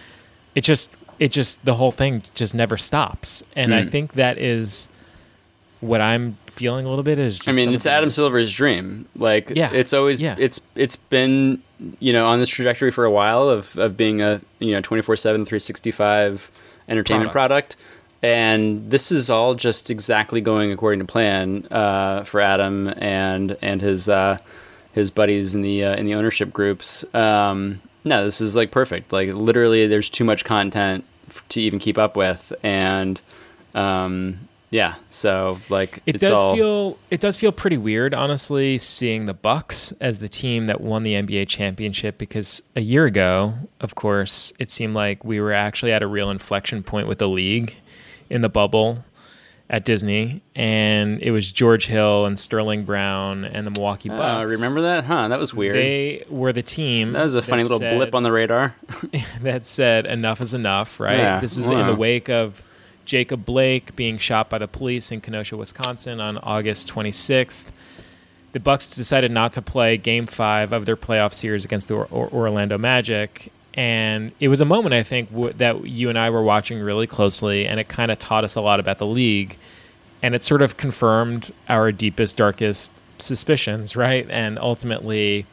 it 0.55 0.61
just 0.61 0.91
it 1.19 1.31
just 1.31 1.65
the 1.65 1.75
whole 1.75 1.91
thing 1.91 2.23
just 2.35 2.55
never 2.55 2.77
stops. 2.77 3.43
And 3.55 3.73
I 3.73 3.83
Mm. 3.83 3.91
think 3.91 4.13
that 4.13 4.37
is 4.37 4.89
what 5.81 6.01
I'm 6.01 6.37
feeling 6.47 6.85
a 6.85 6.89
little 6.89 7.03
bit. 7.03 7.19
Is 7.19 7.35
just 7.37 7.47
I 7.49 7.51
mean, 7.53 7.73
it's 7.73 7.85
Adam 7.85 8.09
Silver's 8.09 8.53
dream. 8.53 9.05
Like, 9.15 9.51
Yeah. 9.55 9.71
it's 9.73 9.93
always 9.93 10.21
Yeah. 10.21 10.35
it's 10.37 10.59
it's 10.75 10.95
been 10.95 11.61
you 11.99 12.11
know 12.13 12.25
on 12.25 12.39
this 12.39 12.49
trajectory 12.49 12.91
for 12.91 13.05
a 13.05 13.11
while 13.11 13.47
of 13.49 13.77
of 13.77 13.95
being 13.97 14.21
a 14.21 14.41
you 14.59 14.71
know 14.71 14.81
24/7 14.81 15.45
365 15.45 16.51
entertainment 16.87 17.31
Product. 17.31 17.75
product. 17.75 17.85
And 18.21 18.91
this 18.91 19.11
is 19.13 19.29
all 19.29 19.55
just 19.55 19.89
exactly 19.89 20.41
going 20.41 20.73
according 20.73 20.99
to 20.99 21.05
plan 21.05 21.65
uh, 21.71 22.23
for 22.23 22.41
Adam 22.41 22.89
and 22.97 23.55
and 23.61 23.81
his 23.81 24.09
uh, 24.09 24.37
his 24.93 25.11
buddies 25.11 25.55
in 25.55 25.61
the 25.61 25.83
uh, 25.83 25.95
in 25.95 26.05
the 26.05 26.15
ownership 26.15 26.51
groups. 26.51 27.05
Um, 27.13 27.81
no, 28.03 28.23
this 28.25 28.41
is 28.41 28.55
like 28.55 28.71
perfect. 28.71 29.11
Like 29.11 29.29
literally, 29.33 29.87
there's 29.87 30.09
too 30.09 30.23
much 30.23 30.45
content 30.45 31.03
f- 31.29 31.43
to 31.49 31.61
even 31.61 31.79
keep 31.79 31.97
up 31.97 32.15
with, 32.15 32.53
and 32.63 33.19
um, 33.75 34.47
yeah. 34.71 34.95
So 35.09 35.59
like 35.69 35.97
It 36.05 36.15
it's 36.15 36.21
does 36.21 36.37
all, 36.37 36.55
feel 36.55 36.97
it 37.09 37.19
does 37.19 37.37
feel 37.37 37.51
pretty 37.51 37.77
weird, 37.77 38.13
honestly, 38.13 38.77
seeing 38.77 39.25
the 39.25 39.33
Bucks 39.33 39.91
as 39.99 40.19
the 40.19 40.29
team 40.29 40.65
that 40.65 40.81
won 40.81 41.03
the 41.03 41.13
NBA 41.13 41.47
championship. 41.47 42.17
Because 42.17 42.63
a 42.75 42.81
year 42.81 43.05
ago, 43.05 43.53
of 43.81 43.95
course, 43.95 44.53
it 44.59 44.69
seemed 44.69 44.95
like 44.95 45.23
we 45.23 45.39
were 45.39 45.53
actually 45.53 45.91
at 45.91 46.01
a 46.01 46.07
real 46.07 46.29
inflection 46.29 46.83
point 46.83 47.07
with 47.07 47.17
the 47.19 47.29
league 47.29 47.75
in 48.29 48.41
the 48.41 48.49
bubble 48.49 49.03
at 49.71 49.85
Disney, 49.85 50.41
and 50.55 51.21
it 51.21 51.29
was 51.31 51.51
George 51.51 51.85
Hill 51.85 52.25
and 52.25 52.39
Sterling 52.39 52.85
Brown 52.85 53.45
and 53.45 53.67
the 53.67 53.71
Milwaukee 53.71 54.09
Uh, 54.09 54.17
Bucks. 54.17 54.51
remember 54.51 54.81
that? 54.81 55.03
Huh? 55.05 55.27
That 55.27 55.37
was 55.37 55.53
weird. 55.53 55.75
They 55.75 56.25
were 56.27 56.51
the 56.51 56.63
team. 56.63 57.13
that 57.13 57.21
was 57.21 57.35
a 57.35 57.41
funny 57.43 57.61
little 57.63 57.77
said- 57.77 57.95
blip 57.95 58.15
on 58.15 58.23
the 58.23 58.31
radar. 58.31 58.75
that 59.43 59.65
said 59.67 60.05
enough 60.07 60.41
is 60.41 60.53
enough, 60.55 60.99
right? 60.99 61.17
Yeah, 61.19 61.39
This 61.39 61.55
was 61.55 61.69
in 61.69 61.85
the 61.85 61.93
wake 61.95 62.29
of 62.29 62.63
Jacob 63.05 63.45
Blake 63.45 63.95
being 63.95 64.17
shot 64.17 64.49
by 64.49 64.57
the 64.57 64.67
police 64.67 65.11
in 65.11 65.21
Kenosha, 65.21 65.55
Wisconsin 65.55 66.19
on 66.19 66.37
August 66.39 66.89
26th. 66.91 67.65
The 68.51 68.59
Bucks 68.59 68.95
decided 68.95 69.29
not 69.29 69.53
to 69.53 69.61
play 69.61 69.97
game 69.97 70.25
5 70.25 70.71
of 70.73 70.87
their 70.87 70.97
playoff 70.97 71.33
series 71.33 71.63
against 71.65 71.87
the 71.89 71.93
or- 71.93 72.07
or- 72.09 72.29
Orlando 72.33 72.79
Magic 72.79 73.51
and 73.73 74.31
it 74.39 74.47
was 74.47 74.61
a 74.61 74.65
moment 74.65 74.93
I 74.93 75.03
think 75.03 75.31
w- 75.31 75.53
that 75.53 75.85
you 75.87 76.09
and 76.09 76.17
I 76.17 76.29
were 76.29 76.43
watching 76.43 76.79
really 76.79 77.07
closely 77.07 77.67
and 77.67 77.79
it 77.79 77.87
kind 77.87 78.11
of 78.11 78.19
taught 78.19 78.43
us 78.43 78.55
a 78.55 78.61
lot 78.61 78.79
about 78.79 78.97
the 78.97 79.05
league 79.05 79.57
and 80.21 80.35
it 80.35 80.43
sort 80.43 80.61
of 80.61 80.77
confirmed 80.77 81.53
our 81.69 81.91
deepest 81.91 82.37
darkest 82.37 82.91
suspicions, 83.19 83.95
right? 83.95 84.27
And 84.29 84.57
ultimately 84.59 85.45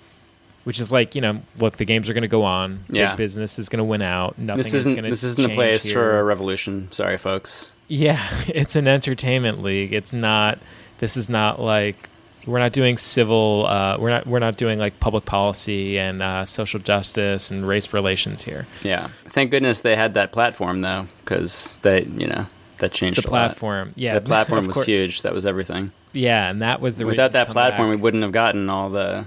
which 0.64 0.81
is 0.81 0.90
like 0.90 1.14
you 1.14 1.20
know, 1.20 1.40
look, 1.59 1.76
the 1.76 1.85
games 1.85 2.09
are 2.09 2.12
going 2.12 2.22
to 2.22 2.29
go 2.29 2.42
on. 2.42 2.85
Yeah. 2.90 3.11
Big 3.12 3.18
business 3.18 3.57
is 3.57 3.68
going 3.68 3.79
to 3.79 3.85
win 3.85 4.02
out. 4.02 4.37
Nothing 4.37 4.57
this 4.59 4.68
is 4.68 4.74
isn't 4.74 4.94
going 4.94 5.05
to 5.05 5.11
this 5.11 5.22
isn't 5.22 5.48
the 5.48 5.55
place 5.55 5.85
here. 5.85 5.94
for 5.94 6.18
a 6.18 6.24
revolution. 6.24 6.90
Sorry, 6.90 7.16
folks. 7.18 7.72
Yeah, 7.87 8.20
it's 8.48 8.74
an 8.74 8.88
entertainment 8.88 9.62
league. 9.62 9.92
It's 9.92 10.12
not. 10.12 10.59
This 10.98 11.16
is 11.16 11.29
not 11.29 11.61
like 11.61 12.09
we're 12.46 12.59
not 12.59 12.72
doing 12.72 12.96
civil. 12.96 13.66
Uh, 13.66 13.96
we're 13.99 14.11
not. 14.11 14.27
We're 14.27 14.38
not 14.38 14.57
doing 14.57 14.79
like 14.79 14.99
public 15.01 15.25
policy 15.25 15.99
and 15.99 16.22
uh, 16.22 16.44
social 16.44 16.79
justice 16.81 17.51
and 17.51 17.66
race 17.66 17.92
relations 17.92 18.42
here. 18.42 18.66
Yeah. 18.83 19.09
Thank 19.31 19.51
goodness 19.51 19.81
they 19.81 19.96
had 19.96 20.14
that 20.14 20.33
platform 20.33 20.81
though, 20.83 21.07
because 21.25 21.72
they 21.83 22.05
you 22.05 22.27
know 22.27 22.46
that 22.79 22.92
changed 22.92 23.22
The 23.22 23.29
a 23.29 23.31
lot. 23.31 23.49
platform, 23.49 23.92
yeah, 23.96 24.14
the 24.14 24.20
platform 24.20 24.66
was 24.68 24.85
huge. 24.85 25.22
That 25.22 25.33
was 25.35 25.46
everything. 25.46 25.92
Yeah, 26.12 26.49
and 26.51 26.62
that 26.62 26.81
was 26.81 26.96
the 26.96 27.05
Without 27.07 27.33
that 27.33 27.49
platform, 27.49 27.88
back. 27.90 27.96
we 27.96 28.03
wouldn't 28.03 28.22
have 28.22 28.33
gotten 28.33 28.70
all 28.70 28.90
the 28.90 29.27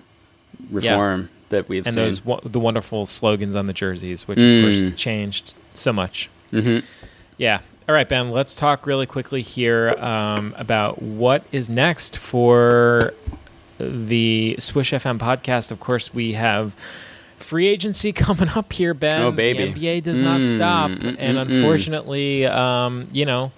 reform 0.72 1.30
that 1.50 1.68
we've 1.70 1.86
and 1.86 1.94
seen. 1.96 2.04
those 2.04 2.22
the 2.44 2.60
wonderful 2.60 3.06
slogans 3.06 3.56
on 3.56 3.68
the 3.68 3.74
jerseys, 3.74 4.28
which 4.28 4.38
Mm. 4.40 4.60
of 4.60 4.66
course 4.86 4.96
changed 5.00 5.56
so 5.74 5.92
much. 5.94 6.30
Mhm. 6.54 6.84
Yeah. 7.38 7.60
All 7.90 7.96
right, 7.96 8.08
Ben. 8.08 8.30
Let's 8.30 8.54
talk 8.54 8.86
really 8.86 9.08
quickly 9.08 9.42
here 9.42 9.96
um, 9.98 10.54
about 10.60 11.02
what 11.02 11.44
is 11.52 11.72
next 11.72 12.20
for 12.20 13.16
the 13.80 14.56
Swish 14.60 14.92
FM 14.92 15.18
podcast. 15.18 15.72
Of 15.72 15.80
course, 15.80 16.14
we 16.14 16.34
have 16.34 16.76
free 17.40 17.66
agency 17.68 18.12
coming 18.14 18.50
up 18.50 18.72
here, 18.74 18.94
Ben. 18.94 19.20
Oh, 19.24 19.32
baby. 19.32 19.72
The 19.72 19.80
NBA 19.80 20.04
does 20.04 20.20
not 20.20 20.42
Mm, 20.42 20.54
stop, 20.54 20.92
mm, 20.92 21.16
and 21.18 21.40
mm, 21.40 21.42
unfortunately, 21.42 22.46
um, 22.46 23.08
you 23.12 23.26
know, 23.26 23.52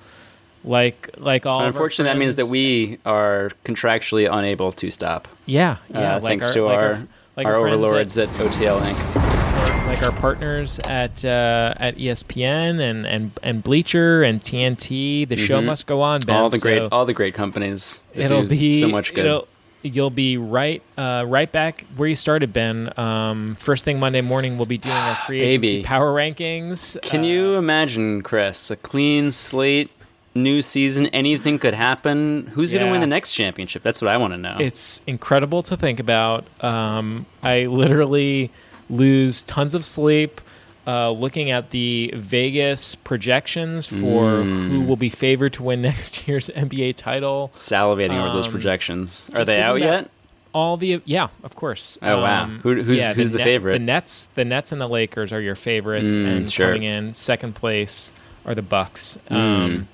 like 0.63 1.09
like 1.17 1.45
all. 1.45 1.59
of 1.59 1.63
our 1.63 1.67
Unfortunately, 1.67 2.13
that 2.13 2.17
means 2.17 2.35
that 2.35 2.47
we 2.47 2.99
are 3.05 3.51
contractually 3.65 4.31
unable 4.31 4.71
to 4.71 4.89
stop. 4.91 5.27
Yeah, 5.45 5.75
yeah. 5.89 6.15
uh, 6.15 6.19
like 6.21 6.39
thanks 6.39 6.47
our, 6.47 6.53
to 6.53 6.63
like 6.63 6.79
our 6.79 7.07
like 7.35 7.47
our 7.47 7.59
friends 7.59 7.75
overlords 7.75 8.17
at, 8.17 8.29
OTL 8.29 8.79
Inc. 8.79 9.30
our 10.03 10.11
partners 10.13 10.79
at 10.85 11.23
uh, 11.23 11.73
at 11.77 11.97
ESPN 11.97 12.79
and, 12.79 13.05
and 13.05 13.31
and 13.43 13.63
Bleacher 13.63 14.23
and 14.23 14.41
TNT. 14.41 15.27
The 15.27 15.35
show 15.37 15.61
Mhm. 15.61 15.65
must 15.65 15.87
go 15.87 16.01
on. 16.01 16.21
Ben. 16.21 16.35
all 16.35 16.49
the 16.49 16.57
great 16.59 16.79
So 16.79 16.89
all 16.91 17.05
the 17.05 17.13
great 17.13 17.33
companies. 17.33 18.03
it'll 18.13 18.45
be 18.45 18.79
so 18.79 18.87
much 18.87 19.13
good. 19.13 19.43
You'll 19.83 20.09
be 20.11 20.37
right 20.37 20.81
uh, 20.97 21.25
right 21.27 21.51
back 21.51 21.85
where 21.95 22.07
you 22.07 22.15
started, 22.15 22.53
Ben. 22.53 22.91
Um, 22.97 23.55
first 23.59 23.83
thing 23.85 23.99
Monday 23.99 24.21
morning, 24.21 24.57
we'll 24.57 24.67
be 24.67 24.77
doing 24.77 24.95
our 24.95 25.15
free 25.27 25.41
agency 25.41 25.83
power 25.83 26.13
rankings. 26.13 27.01
Can 27.01 27.21
Uh, 27.21 27.27
you 27.27 27.55
imagine, 27.55 28.21
Chris? 28.21 28.69
A 28.69 28.75
clean 28.75 29.31
slate, 29.31 29.89
new 30.35 30.61
season. 30.61 31.07
Anything 31.07 31.57
could 31.57 31.73
happen. 31.73 32.51
Who's 32.53 32.71
going 32.71 32.85
to 32.85 32.91
win 32.91 33.01
the 33.01 33.07
next 33.07 33.31
championship? 33.31 33.81
That's 33.81 34.01
what 34.03 34.09
I 34.09 34.17
want 34.17 34.33
to 34.33 34.37
know. 34.37 34.57
It's 34.59 35.01
incredible 35.07 35.63
to 35.63 35.75
think 35.75 35.99
about. 35.99 36.45
Um, 36.63 37.25
I 37.41 37.65
literally 37.65 38.51
lose 38.91 39.41
tons 39.43 39.73
of 39.73 39.83
sleep 39.85 40.41
uh, 40.87 41.09
looking 41.11 41.49
at 41.51 41.69
the 41.69 42.11
Vegas 42.15 42.95
projections 42.95 43.85
for 43.87 44.41
Mm. 44.41 44.69
who 44.69 44.81
will 44.81 44.95
be 44.97 45.09
favored 45.09 45.53
to 45.53 45.63
win 45.63 45.81
next 45.91 46.27
year's 46.27 46.49
NBA 46.49 46.95
title. 46.95 47.51
Salivating 47.55 48.19
over 48.19 48.33
those 48.35 48.47
Um, 48.47 48.51
projections. 48.53 49.29
Are 49.35 49.45
they 49.45 49.61
out 49.61 49.79
yet? 49.79 50.09
All 50.53 50.75
the 50.77 51.01
yeah, 51.05 51.27
of 51.43 51.55
course. 51.55 51.97
Um, 52.01 52.09
Oh, 52.11 52.21
wow. 52.23 52.45
Who- 52.63 52.81
who's- 52.83 53.15
who's 53.15 53.31
the 53.31 53.37
Net- 53.37 53.45
favorite? 53.45 53.71
The 53.73 53.79
Nets, 53.79 54.27
the 54.35 54.43
Nets 54.43 54.71
and 54.71 54.81
the 54.81 54.87
Lakers 54.89 55.31
are 55.31 55.39
your 55.39 55.55
favorites, 55.55 56.11
Mm, 56.15 56.25
and 56.37 56.51
sure. 56.51 56.67
coming 56.67 56.83
in 56.83 57.13
second 57.13 57.53
place 57.55 58.11
are 58.45 58.53
the 58.55 58.61
Bucks. 58.63 59.17
Mm. 59.29 59.85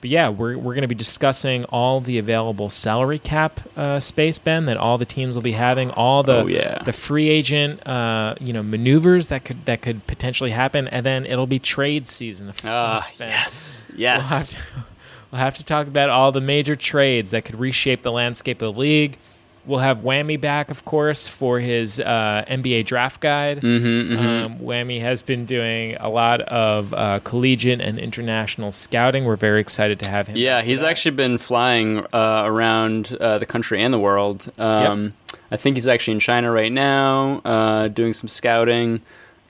But 0.00 0.10
yeah, 0.10 0.28
we're 0.28 0.56
we're 0.56 0.74
going 0.74 0.82
to 0.82 0.88
be 0.88 0.94
discussing 0.94 1.64
all 1.64 2.00
the 2.00 2.18
available 2.18 2.70
salary 2.70 3.18
cap 3.18 3.60
uh, 3.76 3.98
space, 3.98 4.38
Ben, 4.38 4.66
that 4.66 4.76
all 4.76 4.96
the 4.96 5.04
teams 5.04 5.34
will 5.34 5.42
be 5.42 5.52
having, 5.52 5.90
all 5.90 6.22
the 6.22 6.36
Oh, 6.36 6.46
yeah. 6.46 6.82
the 6.84 6.92
free 6.92 7.28
agent 7.28 7.84
uh, 7.86 8.34
you 8.40 8.52
know 8.52 8.62
maneuvers 8.62 9.26
that 9.26 9.44
could 9.44 9.64
that 9.64 9.82
could 9.82 10.06
potentially 10.06 10.50
happen, 10.50 10.86
and 10.88 11.04
then 11.04 11.26
it'll 11.26 11.48
be 11.48 11.58
trade 11.58 12.06
season. 12.06 12.52
Ah, 12.64 13.04
Ben. 13.18 13.28
yes, 13.30 13.86
We'll 13.90 13.98
yes. 14.00 14.52
have, 14.52 14.60
to, 14.62 14.84
we'll 15.32 15.40
have 15.40 15.56
to 15.56 15.64
talk 15.64 15.88
about 15.88 16.10
all 16.10 16.30
the 16.30 16.40
major 16.40 16.76
trades 16.76 17.32
that 17.32 17.44
could 17.44 17.58
reshape 17.58 18.02
the 18.02 18.12
landscape 18.12 18.62
of 18.62 18.74
the 18.74 18.80
league. 18.80 19.18
We'll 19.68 19.80
have 19.80 20.00
Whammy 20.00 20.40
back, 20.40 20.70
of 20.70 20.84
course, 20.86 21.28
for 21.28 21.60
his 21.60 22.00
uh, 22.00 22.44
NBA 22.48 22.86
draft 22.86 23.20
guide. 23.20 23.60
Mhm, 23.60 24.08
mhm. 24.08 24.44
Um, 24.46 24.58
Whammy 24.58 25.00
has 25.02 25.20
been 25.22 25.44
doing 25.44 25.94
a 26.00 26.08
lot 26.08 26.40
of 26.40 26.94
uh, 26.94 27.20
collegiate 27.22 27.80
and 27.80 27.98
international 27.98 28.72
scouting. 28.72 29.26
We're 29.26 29.36
very 29.36 29.60
excited 29.60 29.98
to 30.00 30.08
have 30.08 30.26
him. 30.26 30.36
Yeah, 30.38 30.62
he's 30.62 30.80
that. 30.80 30.88
actually 30.88 31.16
been 31.16 31.36
flying 31.36 31.98
uh, 32.14 32.42
around 32.46 33.16
uh, 33.20 33.36
the 33.38 33.46
country 33.46 33.82
and 33.82 33.92
the 33.92 33.98
world. 33.98 34.50
Um, 34.58 35.12
I 35.50 35.56
think 35.58 35.76
he's 35.76 35.86
actually 35.86 36.14
in 36.14 36.20
China 36.20 36.50
right 36.50 36.72
now, 36.72 37.40
uh, 37.44 37.88
doing 37.88 38.14
some 38.14 38.28
scouting. 38.28 39.02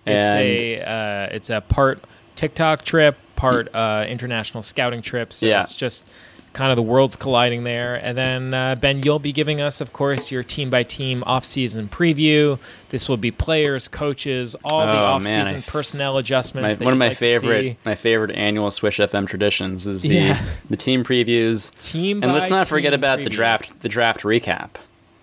It's 0.05 0.29
a 0.35 0.81
uh, 0.83 1.35
it's 1.37 1.49
a 1.51 1.61
part 1.61 2.03
TikTok 2.35 2.85
trip, 2.85 3.17
part 3.37 3.73
uh, 3.75 4.05
international 4.09 4.63
scouting 4.63 5.03
trip. 5.03 5.33
So 5.33 5.47
Yeah. 5.47 5.61
it's 5.63 5.75
just 5.75 6.07
kind 6.53 6.71
of 6.71 6.77
the 6.77 6.83
worlds 6.83 7.15
colliding 7.17 7.65
there. 7.65 7.95
And 7.95 8.17
then 8.19 8.55
uh, 8.55 8.75
Ben, 8.75 9.03
you'll 9.03 9.19
be 9.19 9.33
giving 9.33 9.61
us, 9.61 9.81
of 9.81 9.93
course, 9.93 10.31
your 10.31 10.43
team 10.43 10.71
by 10.71 10.83
team 10.83 11.23
off 11.27 11.45
season 11.45 11.89
preview. 11.89 12.59
This 12.89 13.09
will 13.09 13.17
be 13.17 13.31
players, 13.31 13.87
coaches, 13.89 14.57
all 14.65 14.87
the 14.87 14.93
Oh, 14.93 15.05
off 15.05 15.23
man, 15.25 15.45
season 15.45 15.59
I- 15.59 15.71
personnel 15.71 16.15
my, 16.15 16.21
adjustments. 16.21 16.77
that 16.77 16.85
one 16.85 16.93
of 16.95 16.99
my 16.99 17.09
like 17.09 17.17
favorite 17.17 17.77
my 17.85 17.95
favorite 17.95 18.31
annual 18.33 18.71
Swish 18.71 18.99
FM 18.99 19.27
traditions 19.29 19.87
is 19.87 20.03
the 20.03 20.09
Yeah. 20.09 20.43
the 20.71 20.77
team 20.77 21.05
previews. 21.05 21.77
Team 21.83 22.23
and 22.23 22.33
let's 22.33 22.51
not 22.51 22.67
forget 22.67 22.95
about 22.95 23.21
the 23.23 23.31
draft 23.31 23.81
the 23.83 23.89
draft 23.89 24.23
recap. 24.23 24.71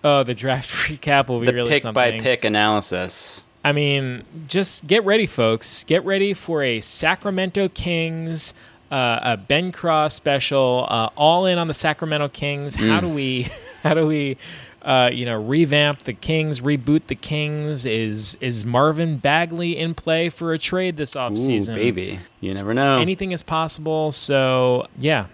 Oh, 0.04 0.22
the 0.22 0.34
draft 0.34 0.70
recap 0.88 1.28
will 1.28 1.40
be 1.40 1.46
The 1.46 1.52
really 1.54 1.70
pick 1.70 1.82
something. 1.82 2.18
by 2.18 2.20
pick 2.20 2.44
analysis. 2.44 3.46
I 3.64 3.72
mean, 3.72 4.22
just 4.46 4.86
get 4.86 5.04
ready, 5.04 5.26
folks. 5.26 5.82
Get 5.82 6.04
ready 6.04 6.32
for 6.34 6.62
a 6.62 6.80
Sacramento 6.80 7.68
Kings, 7.70 8.54
uh, 8.90 9.20
a 9.22 9.36
Ben 9.36 9.72
Cross 9.72 10.14
special, 10.14 10.86
uh, 10.88 11.08
all 11.16 11.46
in 11.46 11.58
on 11.58 11.68
the 11.68 11.74
Sacramento 11.74 12.28
Kings. 12.28 12.74
How 12.76 13.00
do 13.00 13.08
we, 13.08 13.48
how 13.82 13.94
do 13.94 14.06
we, 14.06 14.36
uh, 14.82 15.10
you 15.12 15.24
know, 15.24 15.40
revamp 15.42 16.00
the 16.04 16.12
Kings, 16.12 16.60
reboot 16.60 17.06
the 17.08 17.14
Kings? 17.16 17.84
Is 17.84 18.36
is 18.40 18.64
Marvin 18.64 19.16
Bagley 19.18 19.76
in 19.76 19.94
play 19.94 20.28
for 20.28 20.52
a 20.52 20.58
trade 20.58 20.96
this 20.96 21.16
Ooh, 21.16 21.20
offseason? 21.20 21.74
baby. 21.74 22.20
You 22.40 22.54
never 22.54 22.72
know. 22.74 22.98
anything 22.98 23.32
is 23.32 23.42
possible. 23.42 24.12
So 24.12 24.86
yeah. 24.98 25.26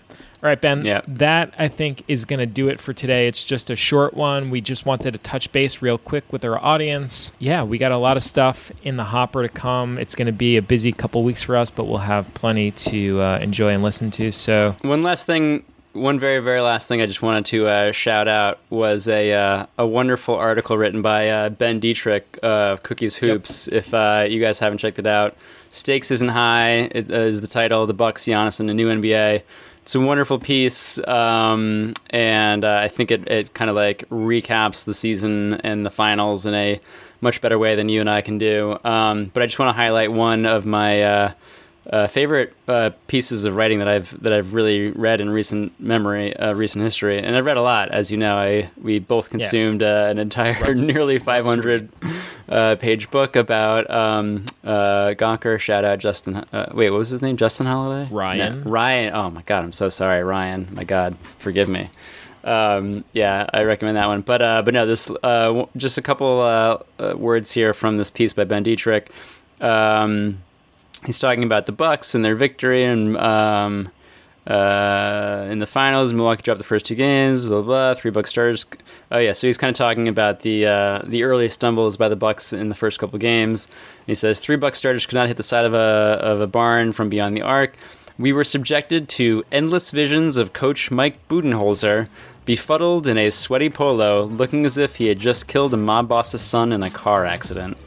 All 0.43 0.49
right, 0.49 0.61
Ben. 0.61 0.85
Yeah. 0.85 1.03
That 1.07 1.55
I 1.57 1.69
think 1.69 2.03
is 2.09 2.25
going 2.25 2.41
to 2.41 2.47
do 2.47 2.67
it 2.67 2.81
for 2.81 2.93
today. 2.93 3.29
It's 3.29 3.45
just 3.45 3.71
a 3.71 3.77
short 3.77 4.15
one. 4.15 4.51
We 4.51 4.61
just 4.61 4.85
wanted 4.85 5.13
to 5.13 5.19
touch 5.19 5.53
base 5.53 5.81
real 5.81 5.99
quick 5.99 6.33
with 6.33 6.45
our 6.45 6.59
audience. 6.59 7.33
Yeah, 7.39 7.63
we 7.63 7.79
got 7.79 7.93
a 7.93 7.97
lot 7.97 8.17
of 8.17 8.25
stuff 8.25 8.73
in 8.83 8.97
the 8.97 9.05
hopper 9.05 9.43
to 9.43 9.49
come. 9.49 9.99
It's 9.99 10.17
going 10.17 10.27
to 10.27 10.33
be 10.33 10.57
a 10.57 10.63
busy 10.63 10.91
couple 10.91 11.23
weeks 11.23 11.43
for 11.43 11.57
us, 11.57 11.71
but 11.71 11.87
we'll 11.87 11.99
have 11.99 12.33
plenty 12.35 12.73
to 12.73 13.21
uh, 13.21 13.39
enjoy 13.39 13.69
and 13.69 13.85
listen 13.85 14.11
to. 14.13 14.33
So 14.33 14.75
One 14.83 15.05
last 15.05 15.27
thing, 15.27 15.63
one 15.93 16.19
very 16.19 16.41
very 16.41 16.61
last 16.61 16.89
thing 16.89 17.01
I 17.01 17.07
just 17.07 17.23
wanted 17.23 17.45
to 17.47 17.69
uh, 17.69 17.93
shout 17.93 18.27
out 18.27 18.59
was 18.69 19.07
a 19.07 19.33
uh, 19.33 19.67
a 19.79 19.87
wonderful 19.87 20.35
article 20.35 20.77
written 20.77 21.03
by 21.03 21.29
uh, 21.29 21.51
Ben 21.51 21.81
Detrick 21.81 22.39
of 22.39 22.83
Cookies 22.83 23.17
Hoops. 23.19 23.69
If 23.69 23.95
uh, 23.95 24.27
you 24.29 24.41
guys 24.41 24.59
haven't 24.59 24.79
checked 24.79 24.99
it 24.99 25.07
out, 25.07 25.37
stakes 25.71 26.11
isn't 26.11 26.31
high 26.31 26.89
it 26.93 27.13
is 27.13 27.43
the 27.43 27.47
title. 27.47 27.87
The 27.87 27.95
Bucks, 27.95 28.25
Giannis, 28.25 28.59
and 28.59 28.69
the 28.69 28.75
new 28.75 28.89
NBA. 28.89 29.43
It's 29.83 29.97
a 29.97 30.01
wonderful 30.01 30.39
piece, 30.39 31.05
um, 31.09 31.95
and 32.11 32.65
uh, 32.65 32.79
I 32.85 32.87
think 32.87 33.11
it, 33.11 33.29
it 33.29 33.53
kind 33.53 33.69
of 33.69 33.75
like 33.75 34.09
recaps 34.11 34.85
the 34.85 34.95
season 34.95 35.55
and 35.55 35.85
the 35.85 35.91
finals 35.91 36.47
in 36.47 36.55
a 36.55 36.81
much 37.21 37.41
better 37.41 37.59
way 37.59 37.75
than 37.75 37.89
you 37.89 38.01
and 38.01 38.09
I 38.09 38.21
can 38.21 38.39
do. 38.39 38.79
Um, 38.85 39.33
but 39.35 39.43
I 39.43 39.47
just 39.47 39.59
want 39.59 39.71
to 39.71 39.73
highlight 39.73 40.13
one 40.13 40.47
of 40.47 40.65
my 40.67 41.03
uh, 41.03 41.33
uh, 41.91 42.07
favorite 42.07 42.53
uh, 42.69 42.91
pieces 43.09 43.45
of 43.45 43.57
writing 43.57 43.79
that 43.81 43.89
I've 43.89 44.21
that 44.23 44.33
I've 44.33 44.55
really 44.55 44.91
read 44.91 45.21
in 45.21 45.31
recent 45.31 45.79
memory, 45.81 46.35
uh, 46.37 46.53
recent 46.55 46.85
history, 46.85 47.19
and 47.19 47.35
I've 47.35 47.45
read 47.45 47.57
a 47.57 47.63
lot. 47.63 47.91
As 47.91 48.11
you 48.11 48.17
know, 48.17 48.37
I 48.37 48.71
we 48.81 48.99
both 49.01 49.31
consumed 49.31 49.83
uh, 49.83 50.07
an 50.11 50.19
entire 50.19 50.75
nearly 50.75 51.19
500 51.19 51.89
uh, 52.49 52.77
page 52.77 53.11
book 53.11 53.35
about 53.35 53.91
um, 53.91 54.45
uh, 54.63 55.15
Gawker. 55.19 55.59
Shout 55.59 55.85
out 55.85 55.99
Justin. 55.99 56.37
Uh, 56.53 56.71
wait, 56.73 56.91
what 56.91 56.99
was 56.99 57.11
his 57.11 57.21
name? 57.23 57.37
Justin 57.37 57.67
Holiday. 57.67 58.09
Ryan. 58.13 58.63
No, 58.63 58.71
Ryan. 58.71 59.15
Oh 59.15 59.31
my 59.31 59.43
God, 59.43 59.65
I'm 59.65 59.73
so 59.73 59.89
sorry, 59.89 60.23
Ryan. 60.23 60.69
My 60.73 60.85
God, 60.85 61.17
forgive 61.39 61.69
me. 61.69 61.91
Um, 62.45 63.05
yeah, 63.13 63.47
I 63.53 63.65
recommend 63.65 63.97
that 63.97 64.07
one. 64.07 64.21
But 64.21 64.41
uh, 64.43 64.63
but 64.63 64.73
no, 64.75 64.87
this 64.87 65.11
uh, 65.11 65.47
w- 65.47 65.69
just 65.77 65.99
a 65.99 66.03
couple 66.03 66.41
uh, 66.41 66.79
uh, 67.01 67.15
words 67.17 67.51
here 67.53 67.75
from 67.75 67.99
this 67.99 68.11
piece 68.11 68.33
by 68.33 68.45
Ben 68.45 68.65
Detrick. 68.65 69.09
Um, 69.61 70.43
he's 71.05 71.19
talking 71.19 71.45
about 71.45 71.67
the 71.67 71.73
Bucks 71.73 72.15
and 72.15 72.25
their 72.25 72.35
victory 72.35 72.85
and 72.85 73.17
um, 73.17 73.91
uh, 74.47 75.47
in 75.51 75.59
the 75.59 75.67
finals. 75.67 76.13
Milwaukee 76.13 76.43
dropped 76.43 76.59
the 76.59 76.65
first 76.65 76.87
two 76.87 76.95
games. 76.95 77.45
Blah 77.45 77.63
blah. 77.63 77.95
Three 77.95 78.11
Bucks 78.11 78.31
starters. 78.31 78.67
Oh 79.11 79.19
yeah, 79.19 79.33
so 79.33 79.47
he's 79.47 79.59
kind 79.59 79.71
of 79.71 79.77
talking 79.77 80.09
about 80.09 80.41
the 80.41 80.67
uh, 80.67 81.03
the 81.05 81.25
early 81.25 81.49
stumbles 81.49 81.97
by 81.97 82.09
the 82.09 82.17
Bucks 82.17 82.53
in 82.53 82.69
the 82.69 82.75
first 82.75 82.99
couple 82.99 83.19
games. 83.19 83.69
He 84.07 84.15
says 84.15 84.41
three 84.41 84.57
Bucks 84.57 84.79
starters 84.79 85.07
could 85.07 85.17
not 85.17 85.29
hit 85.29 85.37
the 85.37 85.43
side 85.43 85.65
of 85.65 85.75
a 85.75 85.77
of 85.77 86.41
a 86.41 86.47
barn 86.47 86.93
from 86.93 87.09
beyond 87.09 87.37
the 87.37 87.43
arc. 87.43 87.77
We 88.19 88.33
were 88.33 88.45
subjected 88.45 89.09
to 89.11 89.43
endless 89.51 89.91
visions 89.91 90.37
of 90.37 90.53
Coach 90.53 90.91
Mike 90.91 91.27
Budenholzer, 91.29 92.09
befuddled 92.45 93.07
in 93.07 93.17
a 93.17 93.31
sweaty 93.31 93.71
polo, 93.71 94.25
looking 94.25 94.67
as 94.67 94.77
if 94.77 94.97
he 94.97 95.07
had 95.07 95.19
just 95.19 95.49
killed 95.49 95.73
a 95.73 95.79
mob 95.79 96.09
boss's 96.09 96.43
son 96.43 96.73
in 96.73 96.83
a 96.83 96.91
car 96.91 97.25
accident 97.25 97.79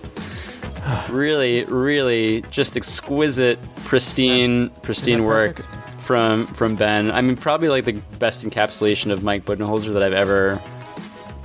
really, 1.10 1.64
really 1.66 2.42
just 2.52 2.76
exquisite, 2.78 3.60
pristine, 3.86 4.70
pristine 4.82 5.24
work 5.24 5.58
perfect? 5.58 6.02
from 6.02 6.48
from 6.48 6.76
Ben. 6.76 7.12
I 7.12 7.22
mean, 7.22 7.36
probably 7.36 7.70
like 7.70 7.86
the 7.86 7.94
best 8.18 8.46
encapsulation 8.46 9.12
of 9.12 9.24
Mike 9.24 9.46
Budenholzer 9.46 9.94
that 9.94 10.04
I've 10.04 10.14
ever 10.14 10.62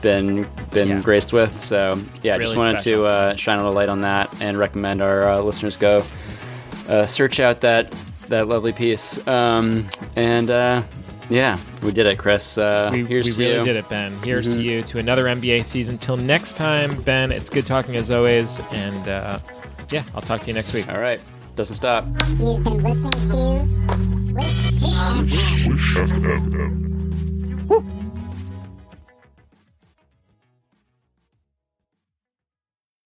been 0.03 0.47
been 0.73 0.89
Yeah. 0.89 1.01
graced 1.03 1.33
with. 1.33 1.61
So 1.61 1.99
yeah, 2.23 2.35
I 2.35 2.39
just 2.39 2.57
wanted 2.57 2.81
special. 2.81 3.03
to 3.03 3.07
uh, 3.07 3.37
shine 3.37 3.59
a 3.59 3.63
little 3.63 3.75
light 3.75 3.89
on 3.89 4.03
that 4.03 4.35
and 4.41 4.59
recommend 4.59 5.03
our 5.03 5.29
uh, 5.29 5.41
listeners 5.41 5.77
go 5.77 6.05
uh, 6.89 7.07
search 7.07 7.41
out 7.41 7.61
that 7.63 7.95
that 8.29 8.49
lovely 8.49 8.73
piece. 8.73 9.25
Um, 9.27 9.87
and 10.17 10.51
uh, 10.51 10.83
yeah, 11.31 11.59
we 11.83 11.93
did 11.93 12.07
it, 12.07 12.19
Chris. 12.19 12.59
Uh, 12.59 12.91
we, 12.93 13.05
here's 13.05 13.27
we 13.27 13.33
to 13.33 13.39
really 13.39 13.53
you. 13.53 13.59
Mm-hmm. 13.59 13.65
did 13.65 13.77
it, 13.77 13.89
Ben. 13.89 14.23
Here's 14.23 14.55
to 14.55 14.63
you 14.63 14.83
to 14.83 14.99
another 14.99 15.25
NBA 15.25 15.65
season. 15.65 15.97
Till 15.97 16.17
next 16.17 16.55
time, 16.55 17.01
Ben. 17.03 17.33
It's 17.33 17.49
good 17.49 17.65
talking 17.65 17.97
as 17.97 18.11
always, 18.11 18.61
and 18.73 19.09
uh, 19.09 19.39
yeah, 19.93 20.03
I'll 20.15 20.23
talk 20.23 20.43
to 20.43 20.49
you 20.49 20.55
next 20.55 20.75
week. 20.75 20.89
All 20.89 20.99
right, 20.99 21.21
doesn't 21.55 21.77
stop. 21.77 22.05
You've 22.39 22.65
been 22.65 22.83
listening 22.83 23.11
to 23.13 23.67
Swish. 24.11 24.81
Swish 25.63 25.95
FM. 25.97 26.91